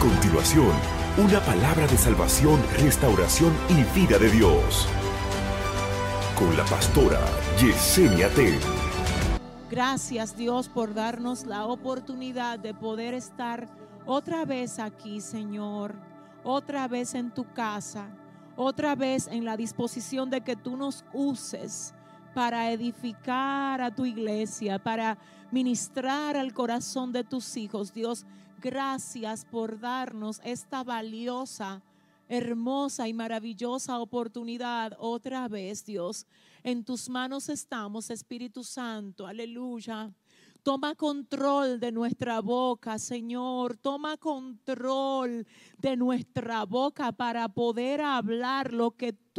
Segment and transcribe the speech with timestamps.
[0.00, 0.72] continuación,
[1.18, 4.88] una palabra de salvación, restauración y vida de Dios.
[6.38, 7.20] Con la pastora
[7.60, 8.58] Yesenia Ten.
[9.70, 13.68] Gracias Dios por darnos la oportunidad de poder estar
[14.06, 15.94] otra vez aquí, Señor.
[16.44, 18.08] Otra vez en tu casa.
[18.56, 21.92] Otra vez en la disposición de que tú nos uses
[22.34, 25.18] para edificar a tu iglesia, para
[25.50, 27.92] ministrar al corazón de tus hijos.
[27.92, 28.24] Dios,
[28.60, 31.82] gracias por darnos esta valiosa,
[32.28, 36.26] hermosa y maravillosa oportunidad otra vez, Dios.
[36.62, 39.26] En tus manos estamos, Espíritu Santo.
[39.26, 40.12] Aleluya.
[40.62, 43.78] Toma control de nuestra boca, Señor.
[43.78, 45.46] Toma control
[45.78, 49.29] de nuestra boca para poder hablar lo que tú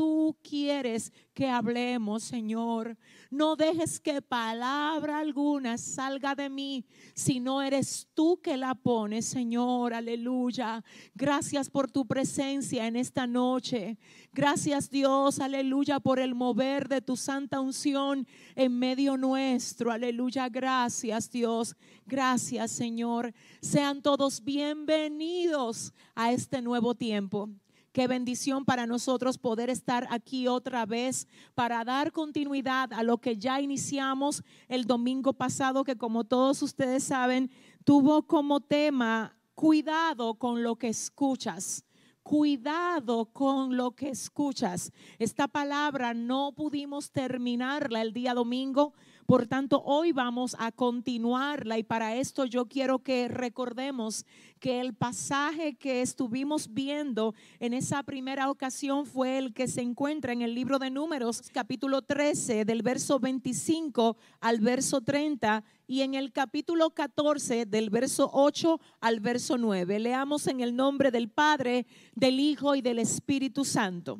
[0.41, 2.97] quieres que hablemos, Señor.
[3.29, 9.25] No dejes que palabra alguna salga de mí si no eres tú que la pones,
[9.25, 9.93] Señor.
[9.93, 10.83] Aleluya.
[11.15, 13.97] Gracias por tu presencia en esta noche.
[14.33, 19.91] Gracias Dios, aleluya, por el mover de tu santa unción en medio nuestro.
[19.91, 20.49] Aleluya.
[20.49, 21.75] Gracias Dios.
[22.05, 23.33] Gracias Señor.
[23.61, 27.49] Sean todos bienvenidos a este nuevo tiempo.
[27.91, 33.37] Qué bendición para nosotros poder estar aquí otra vez para dar continuidad a lo que
[33.37, 37.51] ya iniciamos el domingo pasado, que como todos ustedes saben,
[37.83, 41.83] tuvo como tema cuidado con lo que escuchas.
[42.23, 44.93] Cuidado con lo que escuchas.
[45.19, 48.93] Esta palabra no pudimos terminarla el día domingo,
[49.31, 54.25] por tanto hoy vamos a continuarla y para esto yo quiero que recordemos
[54.59, 60.33] que el pasaje que estuvimos viendo en esa primera ocasión fue el que se encuentra
[60.33, 66.15] en el libro de números capítulo 13 del verso 25 al verso 30 y en
[66.15, 69.97] el capítulo 14 del verso 8 al verso 9.
[69.99, 74.19] Leamos en el nombre del Padre, del Hijo y del Espíritu Santo.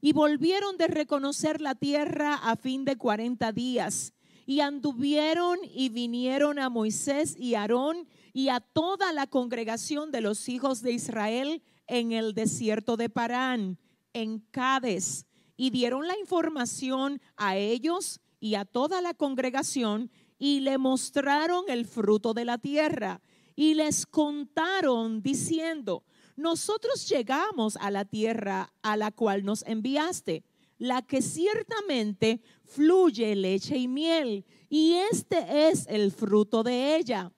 [0.00, 4.12] Y volvieron de reconocer la tierra a fin de 40 días.
[4.46, 10.48] Y anduvieron y vinieron a Moisés y Aarón y a toda la congregación de los
[10.48, 13.78] hijos de Israel en el desierto de Parán,
[14.12, 20.78] en Cades, y dieron la información a ellos y a toda la congregación y le
[20.78, 23.20] mostraron el fruto de la tierra.
[23.54, 26.04] Y les contaron diciendo,
[26.36, 30.44] nosotros llegamos a la tierra a la cual nos enviaste,
[30.78, 37.32] la que ciertamente fluye leche y miel, y este es el fruto de ella.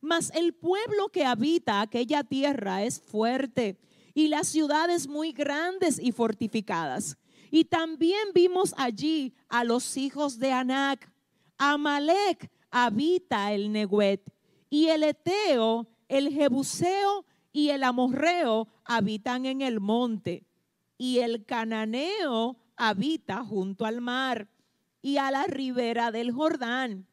[0.00, 3.78] Mas el pueblo que habita aquella tierra es fuerte,
[4.14, 7.16] y las ciudades muy grandes y fortificadas.
[7.50, 11.14] Y también vimos allí a los hijos de Anac
[11.58, 14.32] Amalek habita el Neguet
[14.68, 20.46] y el Eteo, el Jebuseo y el Amorreo habitan en el monte
[20.98, 24.48] y el Cananeo habita junto al mar
[25.04, 27.06] y a la ribera del Jordán.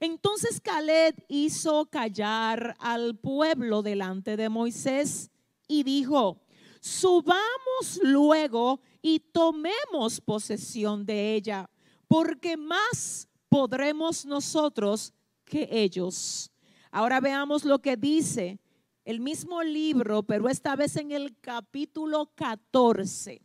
[0.00, 5.30] Entonces Caleb hizo callar al pueblo delante de Moisés
[5.68, 6.42] y dijo,
[6.80, 11.70] subamos luego y tomemos posesión de ella,
[12.08, 15.14] porque más podremos nosotros
[15.44, 16.50] que ellos.
[16.90, 18.58] Ahora veamos lo que dice
[19.04, 23.40] el mismo libro, pero esta vez en el capítulo 14,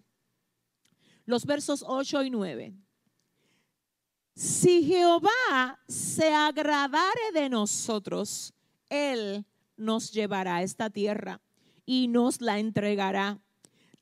[1.26, 2.85] los versos 8 y 9.
[4.36, 8.54] Si Jehová se agradare de nosotros,
[8.90, 9.46] Él
[9.78, 11.42] nos llevará a esta tierra
[11.86, 13.40] y nos la entregará,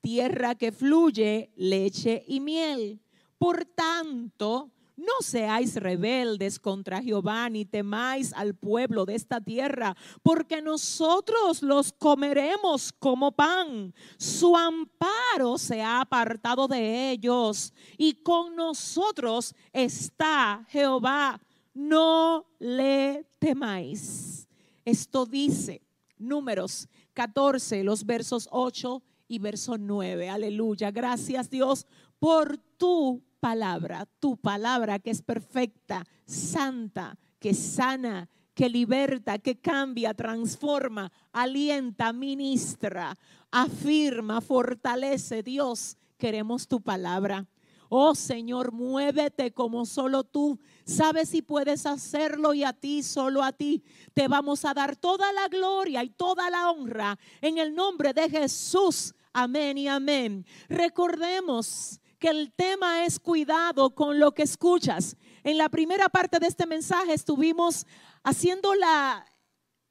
[0.02, 3.00] tierra que fluye leche y miel.
[3.38, 10.62] Por tanto, no seáis rebeldes contra Jehová, ni temáis al pueblo de esta tierra, porque
[10.62, 13.94] nosotros los comeremos como pan.
[14.18, 21.42] Su amparo se ha apartado de ellos, y con nosotros está Jehová.
[21.74, 24.48] No le temáis.
[24.86, 25.82] Esto dice
[26.18, 29.02] números 14, los versos 8
[29.34, 30.30] y verso 9.
[30.30, 30.92] Aleluya.
[30.92, 31.88] Gracias Dios
[32.20, 40.14] por tu palabra, tu palabra que es perfecta, santa, que sana, que liberta, que cambia,
[40.14, 43.18] transforma, alienta, ministra,
[43.52, 45.42] afirma, fortalece.
[45.42, 47.48] Dios, queremos tu palabra.
[47.96, 50.60] Oh Señor, muévete como solo tú.
[50.84, 53.84] Sabes si puedes hacerlo y a ti, solo a ti,
[54.16, 58.30] te vamos a dar toda la gloria y toda la honra en el nombre de
[58.32, 59.14] Jesús.
[59.34, 60.46] Amén y amén.
[60.70, 65.18] Recordemos que el tema es cuidado con lo que escuchas.
[65.44, 67.86] En la primera parte de este mensaje estuvimos
[68.24, 69.26] haciendo la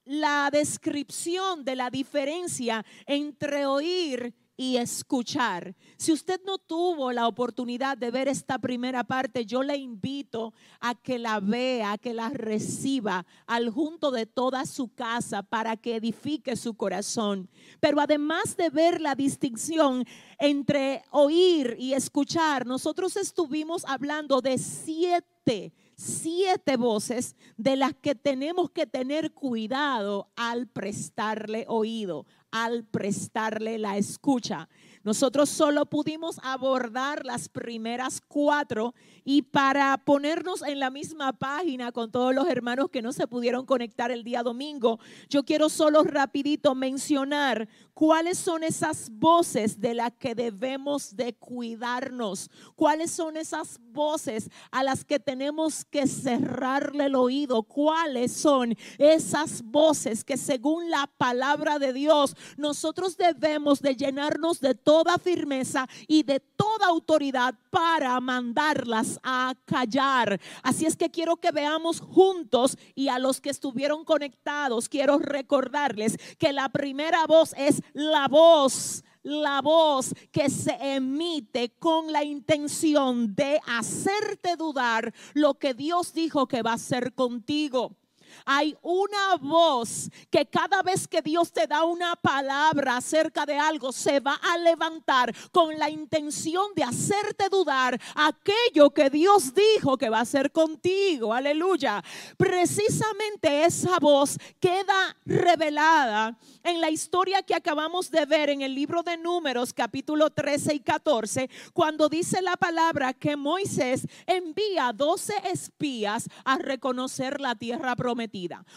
[0.04, 5.74] la descripción de la diferencia entre oír y escuchar.
[5.96, 10.94] Si usted no tuvo la oportunidad de ver esta primera parte, yo le invito a
[10.94, 15.96] que la vea, a que la reciba al junto de toda su casa para que
[15.96, 17.50] edifique su corazón.
[17.80, 20.04] Pero además de ver la distinción
[20.38, 28.70] entre oír y escuchar, nosotros estuvimos hablando de siete siete voces de las que tenemos
[28.70, 34.68] que tener cuidado al prestarle oído, al prestarle la escucha.
[35.02, 38.94] Nosotros solo pudimos abordar las primeras cuatro
[39.24, 43.66] y para ponernos en la misma página con todos los hermanos que no se pudieron
[43.66, 50.12] conectar el día domingo, yo quiero solo rapidito mencionar cuáles son esas voces de las
[50.14, 57.14] que debemos de cuidarnos, cuáles son esas voces a las que tenemos que cerrarle el
[57.14, 64.60] oído, cuáles son esas voces que según la palabra de Dios nosotros debemos de llenarnos
[64.60, 70.40] de toda firmeza y de toda autoridad para mandarlas a callar.
[70.62, 76.16] Así es que quiero que veamos juntos y a los que estuvieron conectados, quiero recordarles
[76.38, 83.34] que la primera voz es la voz la voz que se emite con la intención
[83.34, 87.96] de hacerte dudar lo que Dios dijo que va a hacer contigo.
[88.44, 93.92] Hay una voz que cada vez que Dios te da una palabra acerca de algo,
[93.92, 100.08] se va a levantar con la intención de hacerte dudar aquello que Dios dijo que
[100.08, 101.32] va a hacer contigo.
[101.32, 102.02] Aleluya.
[102.36, 109.02] Precisamente esa voz queda revelada en la historia que acabamos de ver en el libro
[109.02, 116.28] de Números capítulo 13 y 14, cuando dice la palabra que Moisés envía 12 espías
[116.44, 118.21] a reconocer la tierra prometida.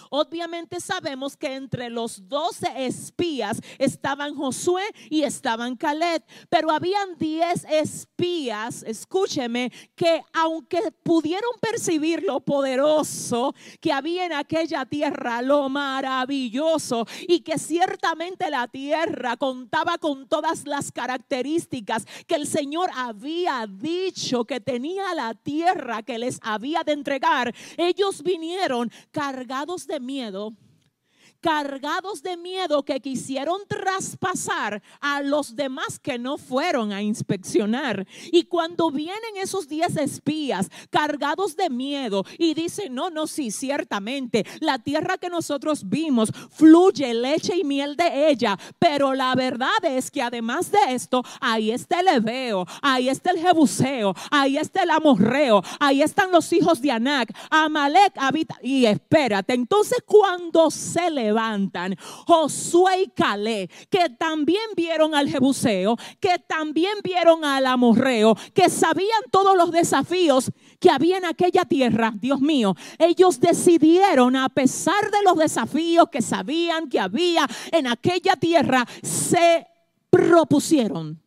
[0.09, 7.65] Obviamente sabemos que entre los 12 espías estaban Josué y estaban Caleb, pero habían 10
[7.69, 17.05] espías, escúcheme, que aunque pudieron percibir lo poderoso que había en aquella tierra, lo maravilloso
[17.27, 24.45] y que ciertamente la tierra contaba con todas las características que el Señor había dicho
[24.45, 27.53] que tenía la tierra que les había de entregar.
[27.77, 28.91] Ellos vinieron
[29.35, 30.53] cargados de miedo
[31.41, 38.07] cargados de miedo que quisieron traspasar a los demás que no fueron a inspeccionar.
[38.31, 44.45] Y cuando vienen esos diez espías cargados de miedo y dicen, no, no, sí, ciertamente,
[44.59, 50.09] la tierra que nosotros vimos fluye leche y miel de ella, pero la verdad es
[50.11, 54.91] que además de esto, ahí está el Ebeo, ahí está el Jebuseo, ahí está el
[54.91, 61.34] Amorreo, ahí están los hijos de Anac, Amalek habita, y espérate, entonces cuando se le
[62.27, 69.21] Josué y Calé, que también vieron al Jebuseo, que también vieron al Amorreo, que sabían
[69.31, 72.13] todos los desafíos que había en aquella tierra.
[72.15, 78.35] Dios mío, ellos decidieron, a pesar de los desafíos que sabían que había en aquella
[78.35, 79.67] tierra, se
[80.09, 81.21] propusieron.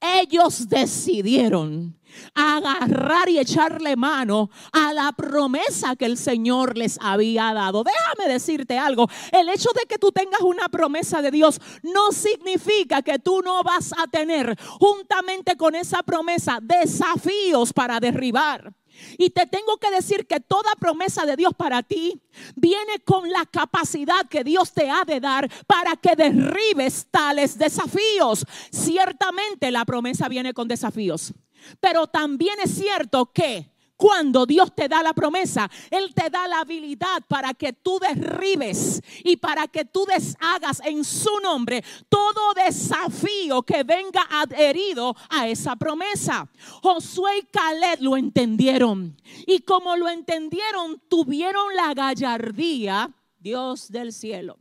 [0.00, 1.98] Ellos decidieron
[2.34, 7.84] agarrar y echarle mano a la promesa que el Señor les había dado.
[7.84, 13.02] Déjame decirte algo, el hecho de que tú tengas una promesa de Dios no significa
[13.02, 18.74] que tú no vas a tener juntamente con esa promesa desafíos para derribar.
[19.18, 22.20] Y te tengo que decir que toda promesa de Dios para ti
[22.54, 28.44] viene con la capacidad que Dios te ha de dar para que derribes tales desafíos.
[28.70, 31.34] Ciertamente la promesa viene con desafíos.
[31.80, 36.60] Pero también es cierto que cuando Dios te da la promesa, Él te da la
[36.60, 43.62] habilidad para que tú derribes y para que tú deshagas en su nombre todo desafío
[43.62, 46.48] que venga adherido a esa promesa.
[46.82, 49.16] Josué y Caleb lo entendieron.
[49.46, 54.58] Y como lo entendieron, tuvieron la gallardía, Dios del cielo.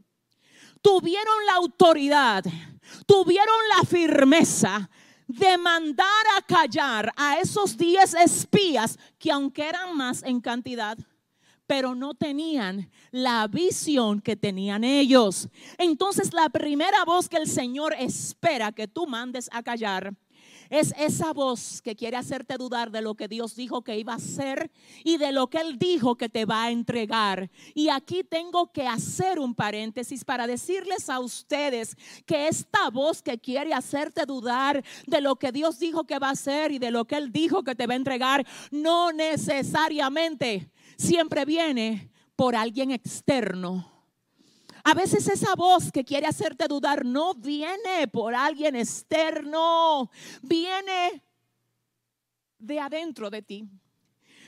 [0.81, 2.43] Tuvieron la autoridad,
[3.07, 4.89] tuvieron la firmeza
[5.37, 10.97] de mandar a callar a esos diez espías que aunque eran más en cantidad,
[11.65, 15.49] pero no tenían la visión que tenían ellos.
[15.77, 20.13] Entonces la primera voz que el Señor espera que tú mandes a callar
[20.73, 24.15] es esa voz que quiere hacerte dudar de lo que Dios dijo que iba a
[24.15, 24.71] hacer
[25.03, 27.51] y de lo que Él dijo que te va a entregar.
[27.75, 33.37] Y aquí tengo que hacer un paréntesis para decirles a ustedes que esta voz que
[33.37, 37.05] quiere hacerte dudar de lo que Dios dijo que va a hacer y de lo
[37.05, 43.92] que Él dijo que te va a entregar, no necesariamente siempre viene por alguien externo
[44.83, 50.11] A veces esa voz que quiere hacerte dudar no viene por alguien externo,
[50.41, 51.23] viene
[52.57, 53.69] de adentro de ti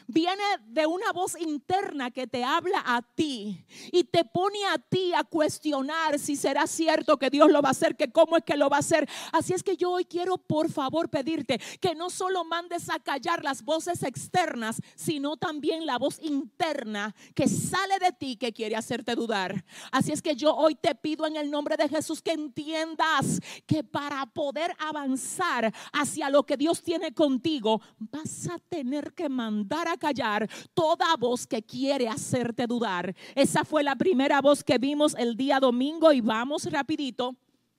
[0.07, 5.13] viene de una voz interna que te habla a ti y te pone a ti
[5.13, 8.57] a cuestionar si será cierto que Dios lo va a hacer, que cómo es que
[8.57, 9.07] lo va a hacer.
[9.31, 13.43] Así es que yo hoy quiero por favor pedirte que no solo mandes a callar
[13.43, 19.15] las voces externas, sino también la voz interna que sale de ti que quiere hacerte
[19.15, 19.65] dudar.
[19.91, 23.83] Así es que yo hoy te pido en el nombre de Jesús que entiendas que
[23.83, 29.94] para poder avanzar hacia lo que Dios tiene contigo, vas a tener que mandar a
[29.97, 33.15] callar toda voz que quiere hacerte dudar.
[33.35, 37.35] Esa fue la primera voz que vimos el día domingo y vamos rapidito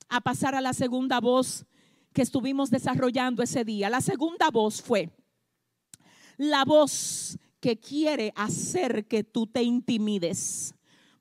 [0.09, 1.65] a pasar a la segunda voz
[2.13, 3.89] que estuvimos desarrollando ese día.
[3.89, 5.11] La segunda voz fue
[6.37, 10.73] la voz que quiere hacer que tú te intimides.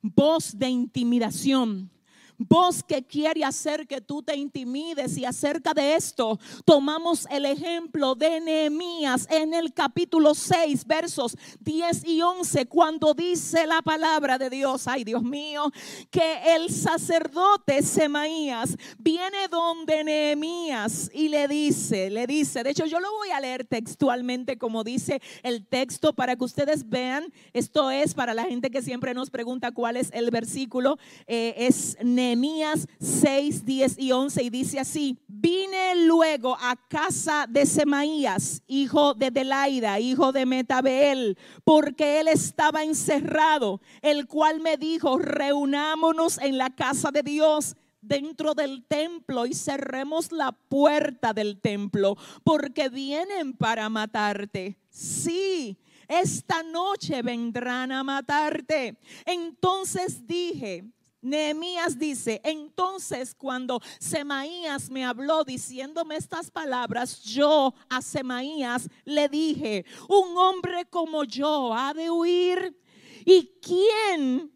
[0.02, 1.90] Voz de intimidación
[2.38, 5.16] voz que quiere hacer que tú te intimides.
[5.16, 12.04] Y acerca de esto, tomamos el ejemplo de Nehemías en el capítulo 6, versos 10
[12.04, 15.70] y 11, cuando dice la palabra de Dios, ay Dios mío,
[16.10, 23.00] que el sacerdote Semaías viene donde Nehemías y le dice, le dice, de hecho yo
[23.00, 28.14] lo voy a leer textualmente como dice el texto para que ustedes vean, esto es
[28.14, 32.88] para la gente que siempre nos pregunta cuál es el versículo, eh, es Nehemías Nehemías
[32.98, 39.30] 6, 10 y 11 y dice así, vine luego a casa de Semaías, hijo de
[39.30, 46.74] Delaida, hijo de Metabeel, porque él estaba encerrado, el cual me dijo, reunámonos en la
[46.74, 53.88] casa de Dios dentro del templo y cerremos la puerta del templo, porque vienen para
[53.88, 54.80] matarte.
[54.90, 55.78] Sí,
[56.08, 58.98] esta noche vendrán a matarte.
[59.24, 60.84] Entonces dije,
[61.26, 69.84] Nehemías dice, entonces cuando Semaías me habló diciéndome estas palabras, yo a Semaías le dije,
[70.08, 72.80] un hombre como yo ha de huir.
[73.24, 74.52] ¿Y quién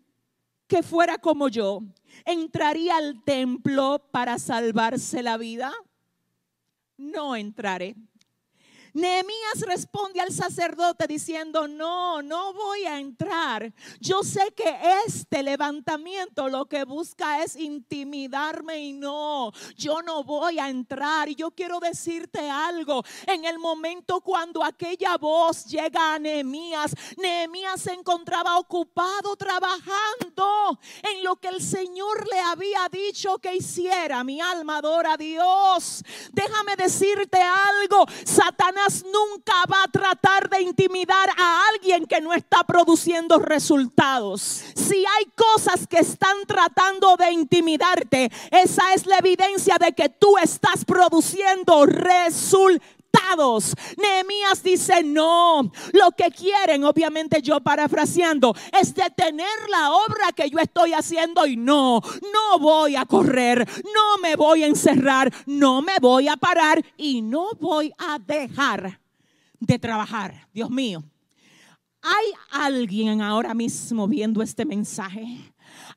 [0.69, 1.83] que fuera como yo
[2.25, 5.73] entraría al templo para salvarse la vida?
[6.97, 7.97] No entraré.
[8.93, 13.73] Nehemías responde al sacerdote diciendo, no, no voy a entrar.
[14.01, 20.59] Yo sé que este levantamiento lo que busca es intimidarme y no, yo no voy
[20.59, 21.29] a entrar.
[21.29, 27.81] Y yo quiero decirte algo, en el momento cuando aquella voz llega a Nehemías, Nehemías
[27.83, 34.25] se encontraba ocupado trabajando en lo que el Señor le había dicho que hiciera.
[34.25, 36.03] Mi alma adora a Dios.
[36.33, 42.65] Déjame decirte algo, Satanás nunca va a tratar de intimidar a alguien que no está
[42.65, 44.63] produciendo resultados.
[44.75, 50.37] Si hay cosas que están tratando de intimidarte, esa es la evidencia de que tú
[50.39, 53.00] estás produciendo resultados.
[53.97, 60.59] Nehemías dice, no, lo que quieren, obviamente yo parafraseando, es detener la obra que yo
[60.59, 62.01] estoy haciendo y no,
[62.33, 67.23] no voy a correr, no me voy a encerrar, no me voy a parar y
[67.23, 69.01] no voy a dejar
[69.59, 70.49] de trabajar.
[70.53, 71.03] Dios mío,
[72.03, 75.50] hay alguien ahora mismo viendo este mensaje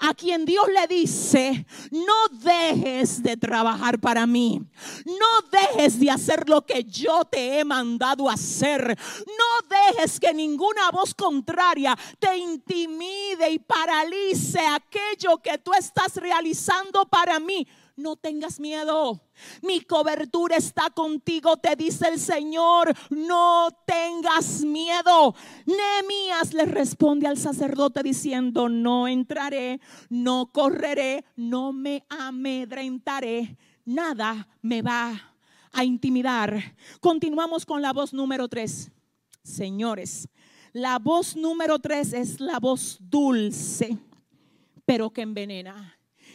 [0.05, 4.61] a quien Dios le dice, no dejes de trabajar para mí,
[5.05, 10.91] no dejes de hacer lo que yo te he mandado hacer, no dejes que ninguna
[10.91, 18.59] voz contraria te intimide y paralice aquello que tú estás realizando para mí no tengas
[18.59, 19.21] miedo.
[19.61, 22.93] Mi cobertura está contigo, te dice el Señor.
[23.09, 25.35] No tengas miedo.
[25.65, 33.57] Nehemías le responde al sacerdote diciendo, no entraré, no correré, no me amedrentaré.
[33.85, 35.35] Nada me va
[35.71, 36.75] a intimidar.
[36.99, 38.91] Continuamos con la voz número tres.
[39.43, 40.29] Señores,
[40.71, 43.97] la voz número tres es la voz dulce,
[44.85, 45.92] pero que envenena.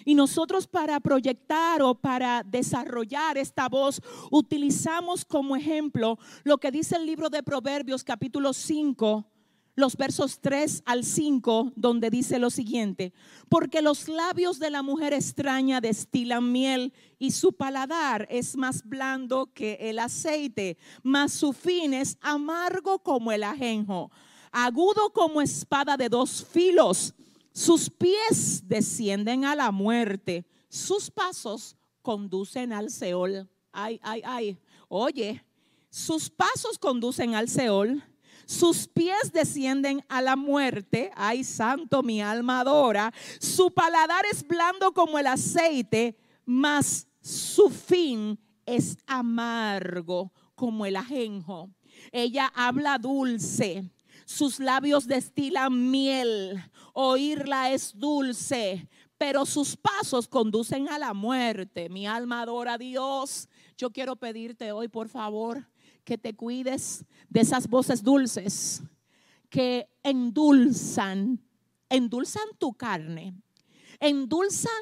[0.09, 4.01] Y nosotros para proyectar o para desarrollar esta voz
[4.31, 9.27] utilizamos como ejemplo lo que dice el libro de Proverbios capítulo 5
[9.75, 13.13] los versos 3 al 5, donde dice lo siguiente,
[13.51, 19.53] porque los labios de la mujer extraña destilan miel y su paladar es más blando
[19.53, 24.11] que el aceite, mas su fin es amargo como el ajenjo,
[24.53, 27.15] agudo como espada de dos filos
[27.59, 33.51] sus pies descienden a la muerte, sus pasos conducen al Seol.
[33.73, 34.59] Ay, ay, ay.
[34.87, 35.45] Oye,
[35.91, 38.01] sus pasos conducen al Seol,
[38.47, 41.11] sus pies descienden a la muerte.
[41.17, 43.13] Ay, santo, mi alma adora.
[43.41, 51.71] Su paladar es blando como el aceite, mas su fin es amargo como el ajenjo.
[52.13, 53.91] Ella habla dulce.
[54.25, 56.63] Sus labios destilan miel.
[56.93, 61.89] Oírla es dulce, pero sus pasos conducen a la muerte.
[61.89, 63.49] Mi alma adora a Dios.
[63.77, 65.69] Yo quiero pedirte hoy, por favor,
[66.05, 68.83] que te cuides de esas voces dulces
[69.49, 71.41] que endulzan,
[71.89, 73.35] endulzan tu carne,
[73.99, 74.73] endulzan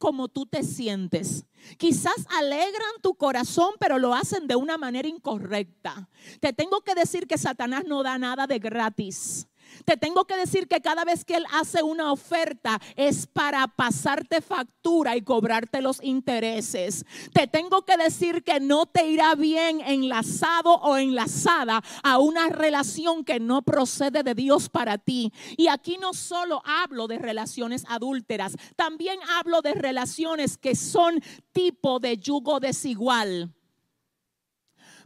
[0.00, 1.44] como tú te sientes.
[1.76, 6.08] Quizás alegran tu corazón, pero lo hacen de una manera incorrecta.
[6.40, 9.46] Te tengo que decir que Satanás no da nada de gratis.
[9.84, 14.40] Te tengo que decir que cada vez que Él hace una oferta es para pasarte
[14.40, 17.04] factura y cobrarte los intereses.
[17.32, 23.24] Te tengo que decir que no te irá bien enlazado o enlazada a una relación
[23.24, 25.32] que no procede de Dios para ti.
[25.56, 31.20] Y aquí no solo hablo de relaciones adúlteras, también hablo de relaciones que son
[31.52, 33.52] tipo de yugo desigual.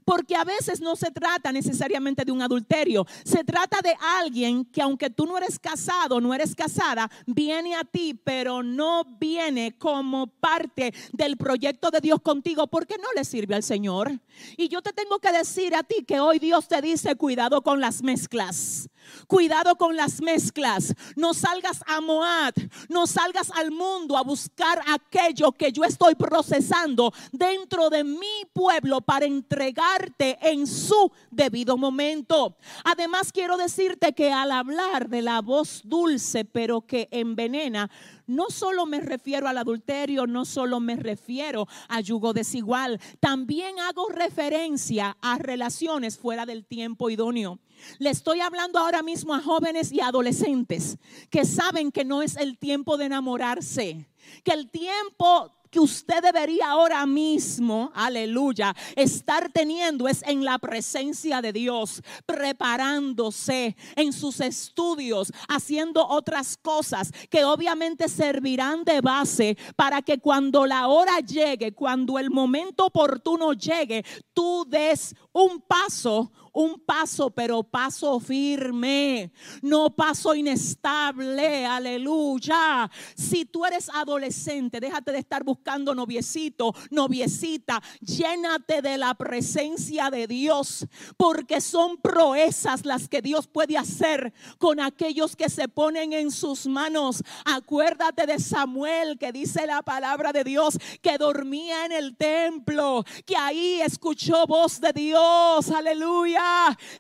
[0.04, 3.06] Porque a veces no se trata necesariamente de un adulterio.
[3.25, 7.84] Se trata de alguien que aunque tú no eres casado, no eres casada, viene a
[7.84, 13.54] ti, pero no viene como parte del proyecto de Dios contigo porque no le sirve
[13.54, 14.12] al Señor.
[14.56, 17.80] Y yo te tengo que decir a ti que hoy Dios te dice, cuidado con
[17.80, 18.88] las mezclas.
[19.26, 20.94] Cuidado con las mezclas.
[21.16, 22.54] No salgas a Moab,
[22.88, 29.00] no salgas al mundo a buscar aquello que yo estoy procesando dentro de mi pueblo
[29.00, 32.56] para entregarte en su debido momento.
[32.84, 37.90] Además, quiero decirte que al hablar de la voz dulce, pero que envenena,
[38.26, 44.09] no solo me refiero al adulterio, no solo me refiero a yugo desigual, también hago
[44.09, 47.59] referencia a relaciones fuera del tiempo idóneo.
[47.99, 50.99] Le estoy hablando ahora mismo a jóvenes y adolescentes
[51.31, 54.07] que saben que no es el tiempo de enamorarse,
[54.43, 61.42] que el tiempo que usted debería ahora mismo, aleluya, estar teniendo es en la presencia
[61.42, 70.00] de Dios, preparándose en sus estudios, haciendo otras cosas que obviamente servirán de base para
[70.00, 76.79] que cuando la hora llegue, cuando el momento oportuno llegue, tú des un paso, un
[76.79, 82.88] paso, pero paso firme, no paso inestable, aleluya.
[83.17, 90.29] Si tú eres adolescente, déjate de estar buscando noviecito, noviecita, llénate de la presencia de
[90.29, 90.87] Dios,
[91.17, 96.67] porque son proezas las que Dios puede hacer con aquellos que se ponen en sus
[96.67, 97.23] manos.
[97.45, 103.37] Acuérdate de Samuel que dice la palabra de Dios que dormía en el templo, que
[103.37, 106.43] ahí escuchó voz de Dios, aleluya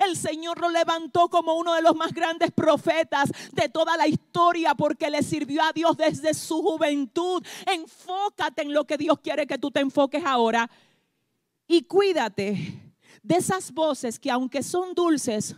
[0.06, 4.74] el Señor lo levantó como uno de los más grandes profetas de toda la historia
[4.74, 7.44] porque le sirvió a Dios desde su juventud.
[7.66, 10.70] Enfócate en lo que Dios quiere que tú te enfoques ahora
[11.66, 12.80] y cuídate
[13.22, 15.56] de esas voces que aunque son dulces,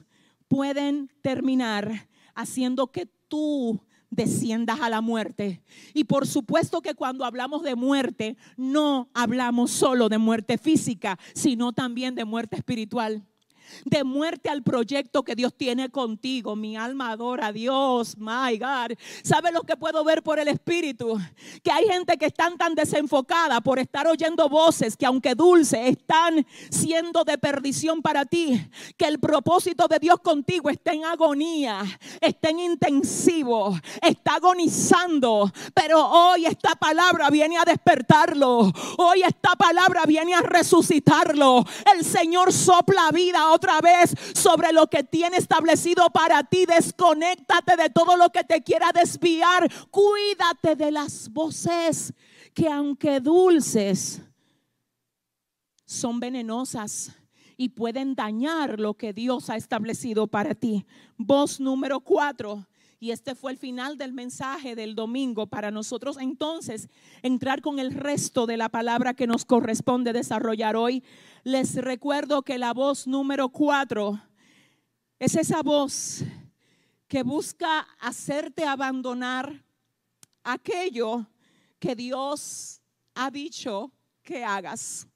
[0.49, 5.63] pueden terminar haciendo que tú desciendas a la muerte.
[5.93, 11.73] Y por supuesto que cuando hablamos de muerte, no hablamos solo de muerte física, sino
[11.73, 13.27] también de muerte espiritual
[13.85, 16.57] de muerte al proyecto que Dios tiene contigo.
[16.57, 18.97] Mi alma adora a Dios, my God.
[19.23, 21.19] ¿Sabe lo que puedo ver por el Espíritu?
[21.63, 26.47] Que hay gente que están tan desenfocada por estar oyendo voces que aunque dulces están
[26.71, 28.61] siendo de perdición para ti.
[28.97, 31.83] Que el propósito de Dios contigo está en agonía,
[32.21, 35.51] está en intensivo, está agonizando.
[35.75, 38.73] Pero hoy esta palabra viene a despertarlo.
[38.99, 41.65] Hoy esta palabra viene a resucitarlo.
[41.95, 46.65] El Señor sopla vida otra vez sobre lo que tiene establecido para ti.
[46.67, 49.71] Desconéctate de todo lo que te quiera desviar.
[49.91, 52.15] Cuídate de las voces
[52.55, 54.23] que aunque dulces,
[55.85, 57.13] son venenosas
[57.57, 60.85] y pueden dañar lo que Dios ha establecido para ti.
[61.17, 62.67] Voz número cuatro.
[62.99, 66.89] Y este fue el final del mensaje del domingo para nosotros entonces
[67.23, 71.05] entrar con el resto de la palabra que nos corresponde desarrollar hoy.
[71.45, 74.21] Les recuerdo que la voz número cuatro
[75.19, 76.25] es esa voz
[77.07, 79.65] que busca hacerte abandonar
[80.43, 81.27] aquello
[81.79, 82.81] que Dios
[83.15, 85.07] ha dicho que hagas.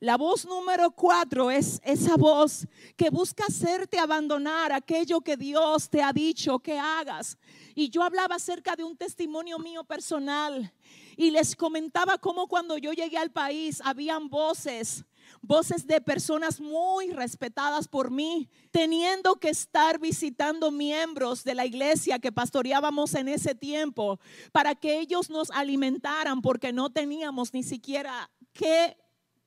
[0.00, 6.02] La voz número cuatro es esa voz que busca hacerte abandonar aquello que Dios te
[6.02, 7.36] ha dicho que hagas.
[7.74, 10.72] Y yo hablaba acerca de un testimonio mío personal
[11.18, 15.04] y les comentaba cómo cuando yo llegué al país habían voces
[15.42, 22.18] voces de personas muy respetadas por mí, teniendo que estar visitando miembros de la iglesia
[22.18, 24.18] que pastoreábamos en ese tiempo
[24.50, 28.96] para que ellos nos alimentaran porque no teníamos ni siquiera que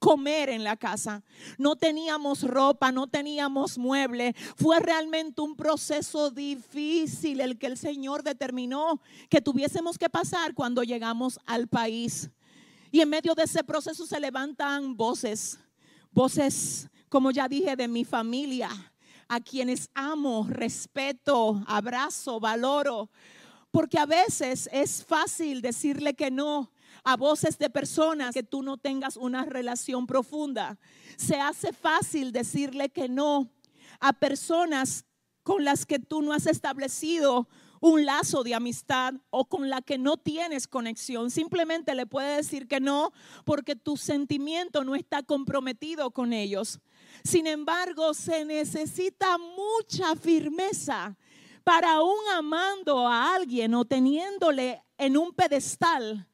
[0.03, 1.23] comer en la casa.
[1.57, 4.35] No teníamos ropa, no teníamos mueble.
[4.57, 10.83] Fue realmente un proceso difícil el que el Señor determinó que tuviésemos que pasar cuando
[10.83, 12.29] llegamos al país.
[12.91, 15.57] Y en medio de ese proceso se levantan voces,
[16.11, 18.69] voces, como ya dije, de mi familia,
[19.29, 23.09] a quienes amo, respeto, abrazo, valoro.
[23.71, 26.72] Porque a veces es fácil decirle que no
[27.03, 30.77] a voces de personas que tú no tengas una relación profunda.
[31.17, 33.51] Se hace fácil decirle que no
[33.99, 35.05] a personas
[35.43, 37.47] con las que tú no has establecido
[37.81, 41.29] un lazo de amistad o con la que no tienes conexión.
[41.29, 43.11] Simplemente le puedes decir que no
[43.43, 46.79] porque tu sentimiento no está comprometido con ellos.
[47.25, 51.17] Sin embargo, se necesita mucha firmeza
[51.65, 56.25] para aún amando a alguien o teniéndole en un pedestal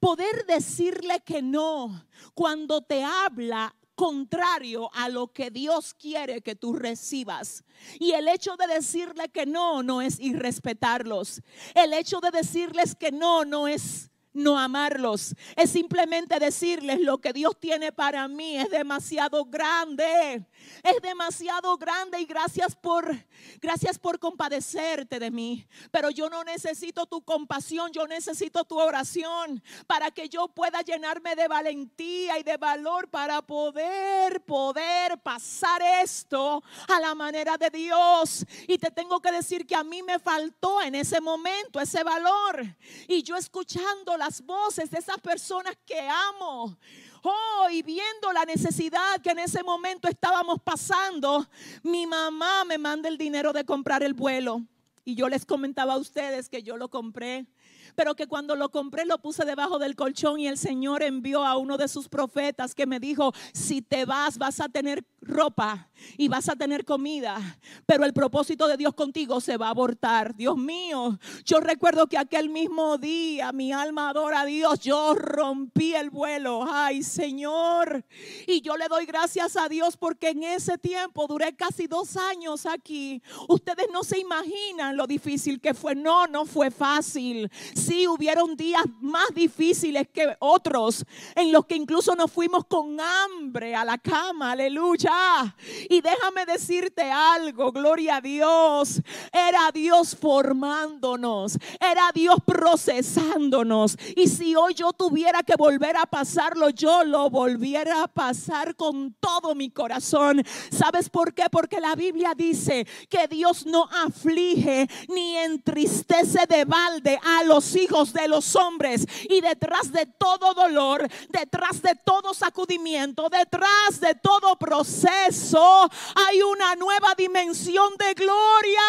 [0.00, 6.72] poder decirle que no cuando te habla contrario a lo que Dios quiere que tú
[6.72, 7.64] recibas.
[7.98, 11.42] Y el hecho de decirle que no, no es irrespetarlos.
[11.74, 15.34] El hecho de decirles que no, no es no amarlos.
[15.56, 20.44] Es simplemente decirles lo que Dios tiene para mí es demasiado grande.
[20.82, 23.16] Es demasiado grande y gracias por
[23.60, 29.62] gracias por compadecerte de mí, pero yo no necesito tu compasión, yo necesito tu oración
[29.86, 36.62] para que yo pueda llenarme de valentía y de valor para poder poder pasar esto
[36.88, 38.44] a la manera de Dios.
[38.66, 42.76] Y te tengo que decir que a mí me faltó en ese momento ese valor
[43.08, 46.76] y yo escuchando las voces de esas personas que amo.
[47.22, 51.48] Oh, y viendo la necesidad que en ese momento estábamos pasando,
[51.82, 54.60] mi mamá me manda el dinero de comprar el vuelo.
[55.06, 57.46] Y yo les comentaba a ustedes que yo lo compré
[57.94, 61.56] pero que cuando lo compré lo puse debajo del colchón y el Señor envió a
[61.56, 66.28] uno de sus profetas que me dijo, si te vas vas a tener ropa y
[66.28, 67.38] vas a tener comida,
[67.86, 70.34] pero el propósito de Dios contigo se va a abortar.
[70.34, 75.94] Dios mío, yo recuerdo que aquel mismo día mi alma adora a Dios, yo rompí
[75.94, 78.04] el vuelo, ay Señor,
[78.46, 82.66] y yo le doy gracias a Dios porque en ese tiempo duré casi dos años
[82.66, 83.22] aquí.
[83.48, 88.84] Ustedes no se imaginan lo difícil que fue, no, no fue fácil sí hubieron días
[89.00, 94.52] más difíciles que otros, en los que incluso nos fuimos con hambre a la cama,
[94.52, 95.54] aleluya.
[95.88, 99.00] Y déjame decirte algo, gloria a Dios,
[99.32, 103.96] era Dios formándonos, era Dios procesándonos.
[104.16, 109.14] Y si hoy yo tuviera que volver a pasarlo, yo lo volviera a pasar con
[109.14, 110.42] todo mi corazón.
[110.70, 111.44] ¿Sabes por qué?
[111.50, 118.12] Porque la Biblia dice que Dios no aflige ni entristece de balde a los hijos
[118.12, 119.06] de los hombres.
[119.28, 126.74] Y detrás de todo dolor, detrás de todo sacudimiento, detrás de todo proceso, hay una
[126.76, 128.80] nueva dimensión de gloria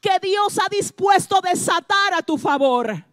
[0.00, 3.08] que Dios ha dispuesto a desatar a tu favor.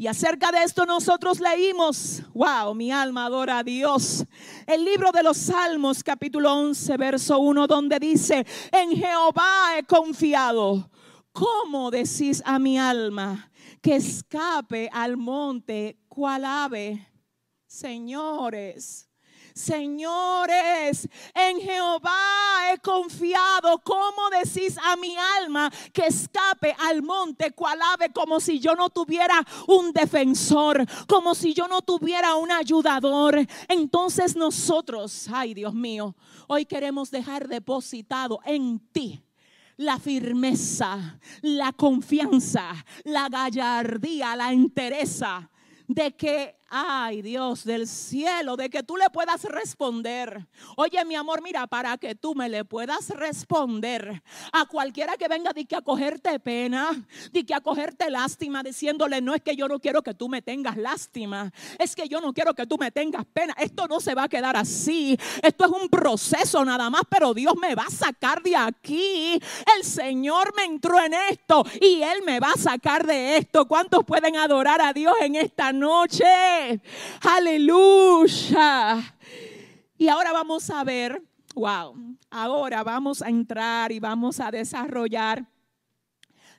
[0.00, 4.24] Y acerca de esto nosotros leímos, wow, mi alma adora a Dios,
[4.64, 10.88] el libro de los Salmos capítulo 11, verso 1, donde dice, en Jehová he confiado.
[11.32, 13.47] ¿Cómo decís a mi alma?
[13.82, 17.06] Que escape al monte cual ave.
[17.66, 19.08] Señores,
[19.58, 23.80] Señores, en Jehová he confiado.
[23.82, 28.88] ¿Cómo decís a mi alma que escape al monte cual ave como si yo no
[28.88, 33.44] tuviera un defensor, como si yo no tuviera un ayudador?
[33.66, 36.14] Entonces nosotros, ay Dios mío,
[36.46, 39.20] hoy queremos dejar depositado en ti
[39.78, 42.72] la firmeza, la confianza,
[43.04, 45.50] la gallardía, la entereza
[45.86, 50.46] de que Ay, Dios del cielo, de que tú le puedas responder.
[50.76, 55.54] Oye, mi amor, mira, para que tú me le puedas responder a cualquiera que venga
[55.54, 56.90] de que acogerte pena,
[57.32, 60.76] de que acogerte lástima, diciéndole, no es que yo no quiero que tú me tengas
[60.76, 63.54] lástima, es que yo no quiero que tú me tengas pena.
[63.56, 65.18] Esto no se va a quedar así.
[65.42, 69.40] Esto es un proceso nada más, pero Dios me va a sacar de aquí.
[69.74, 73.66] El Señor me entró en esto y Él me va a sacar de esto.
[73.66, 76.26] ¿Cuántos pueden adorar a Dios en esta noche?
[77.22, 79.14] Aleluya.
[79.96, 81.22] Y ahora vamos a ver,
[81.54, 81.94] wow,
[82.30, 85.46] ahora vamos a entrar y vamos a desarrollar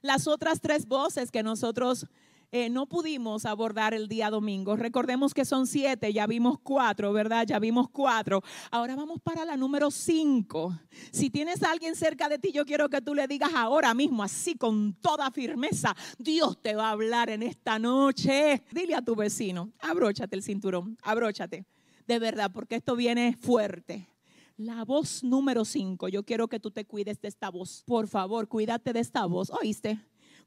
[0.02, 2.06] las otras tres voces que nosotros
[2.52, 4.76] eh, no pudimos abordar el día domingo.
[4.76, 7.46] Recordemos que son siete, ya vimos cuatro, ¿verdad?
[7.48, 8.42] Ya vimos cuatro.
[8.72, 10.78] Ahora vamos para la número cinco.
[11.12, 14.24] Si tienes a alguien cerca de ti, yo quiero que tú le digas ahora mismo,
[14.24, 18.64] así con toda firmeza, Dios te va a hablar en esta noche.
[18.72, 21.66] Dile a tu vecino, abróchate el cinturón, abróchate.
[22.08, 24.10] De verdad, porque esto viene fuerte.
[24.58, 26.08] La voz número cinco.
[26.08, 27.84] Yo quiero que tú te cuides de esta voz.
[27.86, 29.52] Por favor, cuídate de esta voz.
[29.52, 30.00] ¿Oíste?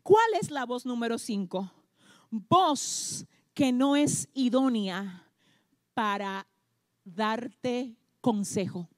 [0.03, 1.73] ¿Cuál es la voz número cinco?
[2.33, 5.29] Voz que no es idónea
[5.93, 6.49] para
[7.05, 8.89] darte consejo.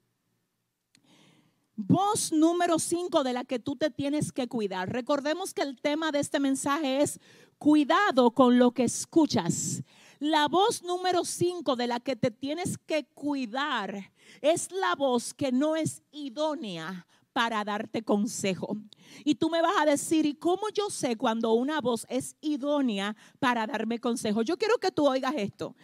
[1.75, 4.93] Voz número 5 de la que tú te tienes que cuidar.
[4.93, 7.19] Recordemos que el tema de este mensaje es
[7.59, 9.83] cuidado con lo que escuchas.
[10.21, 15.51] La voz número 5 de la que te tienes que cuidar es la voz que
[15.51, 18.79] no es idónea para darte consejo.
[19.25, 23.17] Y tú me vas a decir, ¿y cómo yo sé cuando una voz es idónea
[23.41, 24.41] para darme consejo?
[24.41, 25.75] Yo quiero que tú oigas esto.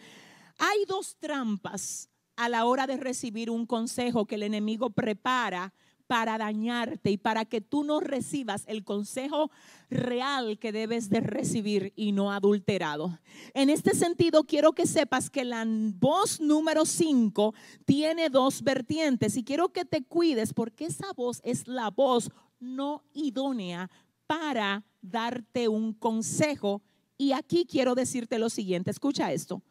[0.57, 5.73] Hay dos trampas a la hora de recibir un consejo que el enemigo prepara
[6.11, 9.49] para dañarte y para que tú no recibas el consejo
[9.89, 13.17] real que debes de recibir y no adulterado.
[13.53, 17.53] En este sentido, quiero que sepas que la voz número 5
[17.85, 23.05] tiene dos vertientes y quiero que te cuides porque esa voz es la voz no
[23.13, 23.89] idónea
[24.27, 26.81] para darte un consejo.
[27.17, 29.61] Y aquí quiero decirte lo siguiente, escucha esto.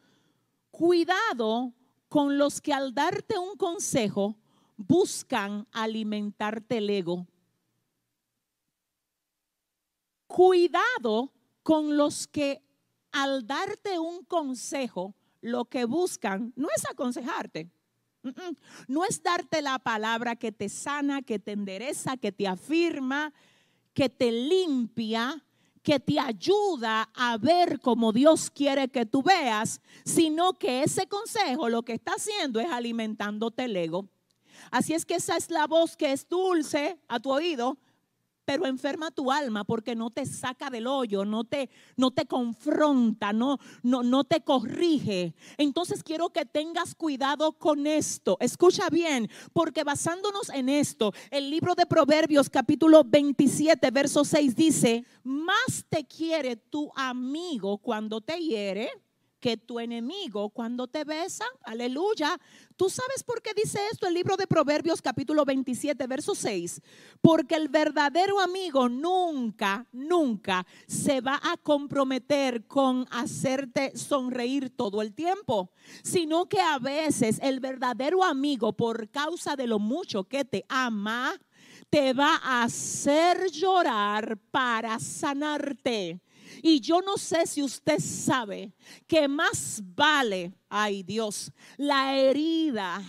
[0.71, 1.71] Cuidado
[2.09, 4.37] con los que al darte un consejo
[4.77, 7.27] buscan alimentarte el ego.
[10.27, 11.31] Cuidado
[11.63, 12.61] con los que
[13.11, 17.69] al darte un consejo, lo que buscan no es aconsejarte.
[18.87, 23.33] No es darte la palabra que te sana, que te endereza, que te afirma,
[23.93, 25.43] que te limpia,
[25.81, 31.69] que te ayuda a ver como Dios quiere que tú veas, sino que ese consejo
[31.69, 34.07] lo que está haciendo es alimentándote el ego.
[34.71, 37.77] Así es que esa es la voz que es dulce a tu oído,
[38.45, 43.33] pero enferma tu alma porque no te saca del hoyo, no te, no te confronta,
[43.33, 45.35] no, no, no te corrige.
[45.57, 48.37] Entonces quiero que tengas cuidado con esto.
[48.39, 55.05] Escucha bien, porque basándonos en esto, el libro de Proverbios capítulo 27, verso 6 dice,
[55.23, 58.89] más te quiere tu amigo cuando te hiere
[59.41, 62.39] que tu enemigo cuando te besa, aleluya.
[62.77, 66.79] ¿Tú sabes por qué dice esto el libro de Proverbios capítulo 27, verso 6?
[67.19, 75.13] Porque el verdadero amigo nunca, nunca se va a comprometer con hacerte sonreír todo el
[75.13, 75.71] tiempo,
[76.03, 81.33] sino que a veces el verdadero amigo, por causa de lo mucho que te ama,
[81.89, 86.21] te va a hacer llorar para sanarte.
[86.61, 88.73] Y yo no sé si usted sabe
[89.07, 93.01] que más vale, ay Dios, la herida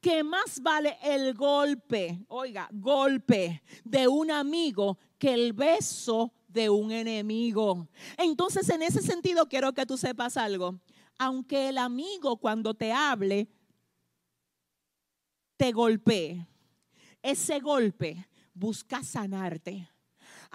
[0.00, 6.92] que más vale el golpe, oiga, golpe de un amigo que el beso de un
[6.92, 7.88] enemigo.
[8.16, 10.80] Entonces, en ese sentido, quiero que tú sepas algo.
[11.18, 13.48] Aunque el amigo cuando te hable,
[15.56, 16.46] te golpee,
[17.22, 19.88] ese golpe busca sanarte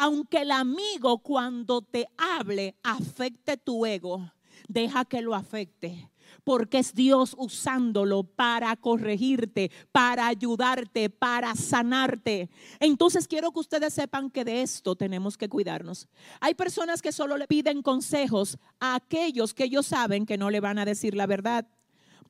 [0.02, 4.32] aunque el amigo cuando te hable afecte tu ego,
[4.68, 6.10] deja que lo afecte.
[6.44, 12.50] Porque es Dios usándolo para corregirte, para ayudarte, para sanarte.
[12.80, 16.08] Entonces quiero que ustedes sepan que de esto tenemos que cuidarnos.
[16.40, 20.62] Hay personas que solo le piden consejos a aquellos que ellos saben que no le
[20.62, 21.68] van a decir la verdad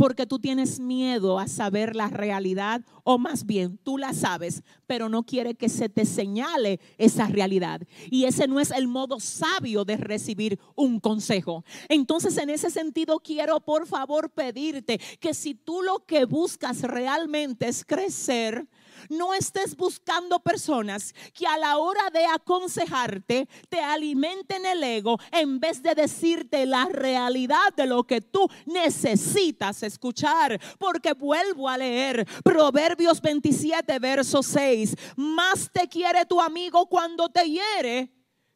[0.01, 5.09] porque tú tienes miedo a saber la realidad o más bien tú la sabes, pero
[5.09, 7.81] no quiere que se te señale esa realidad.
[8.09, 11.63] Y ese no es el modo sabio de recibir un consejo.
[11.87, 17.67] Entonces en ese sentido quiero por favor pedirte que si tú lo que buscas realmente
[17.67, 18.67] es crecer,
[19.09, 25.59] no estés buscando personas que a la hora de aconsejarte te alimenten el ego en
[25.59, 30.59] vez de decirte la realidad de lo que tú necesitas escuchar.
[30.77, 34.95] Porque vuelvo a leer Proverbios 27, verso 6.
[35.15, 38.11] Más te quiere tu amigo cuando te hiere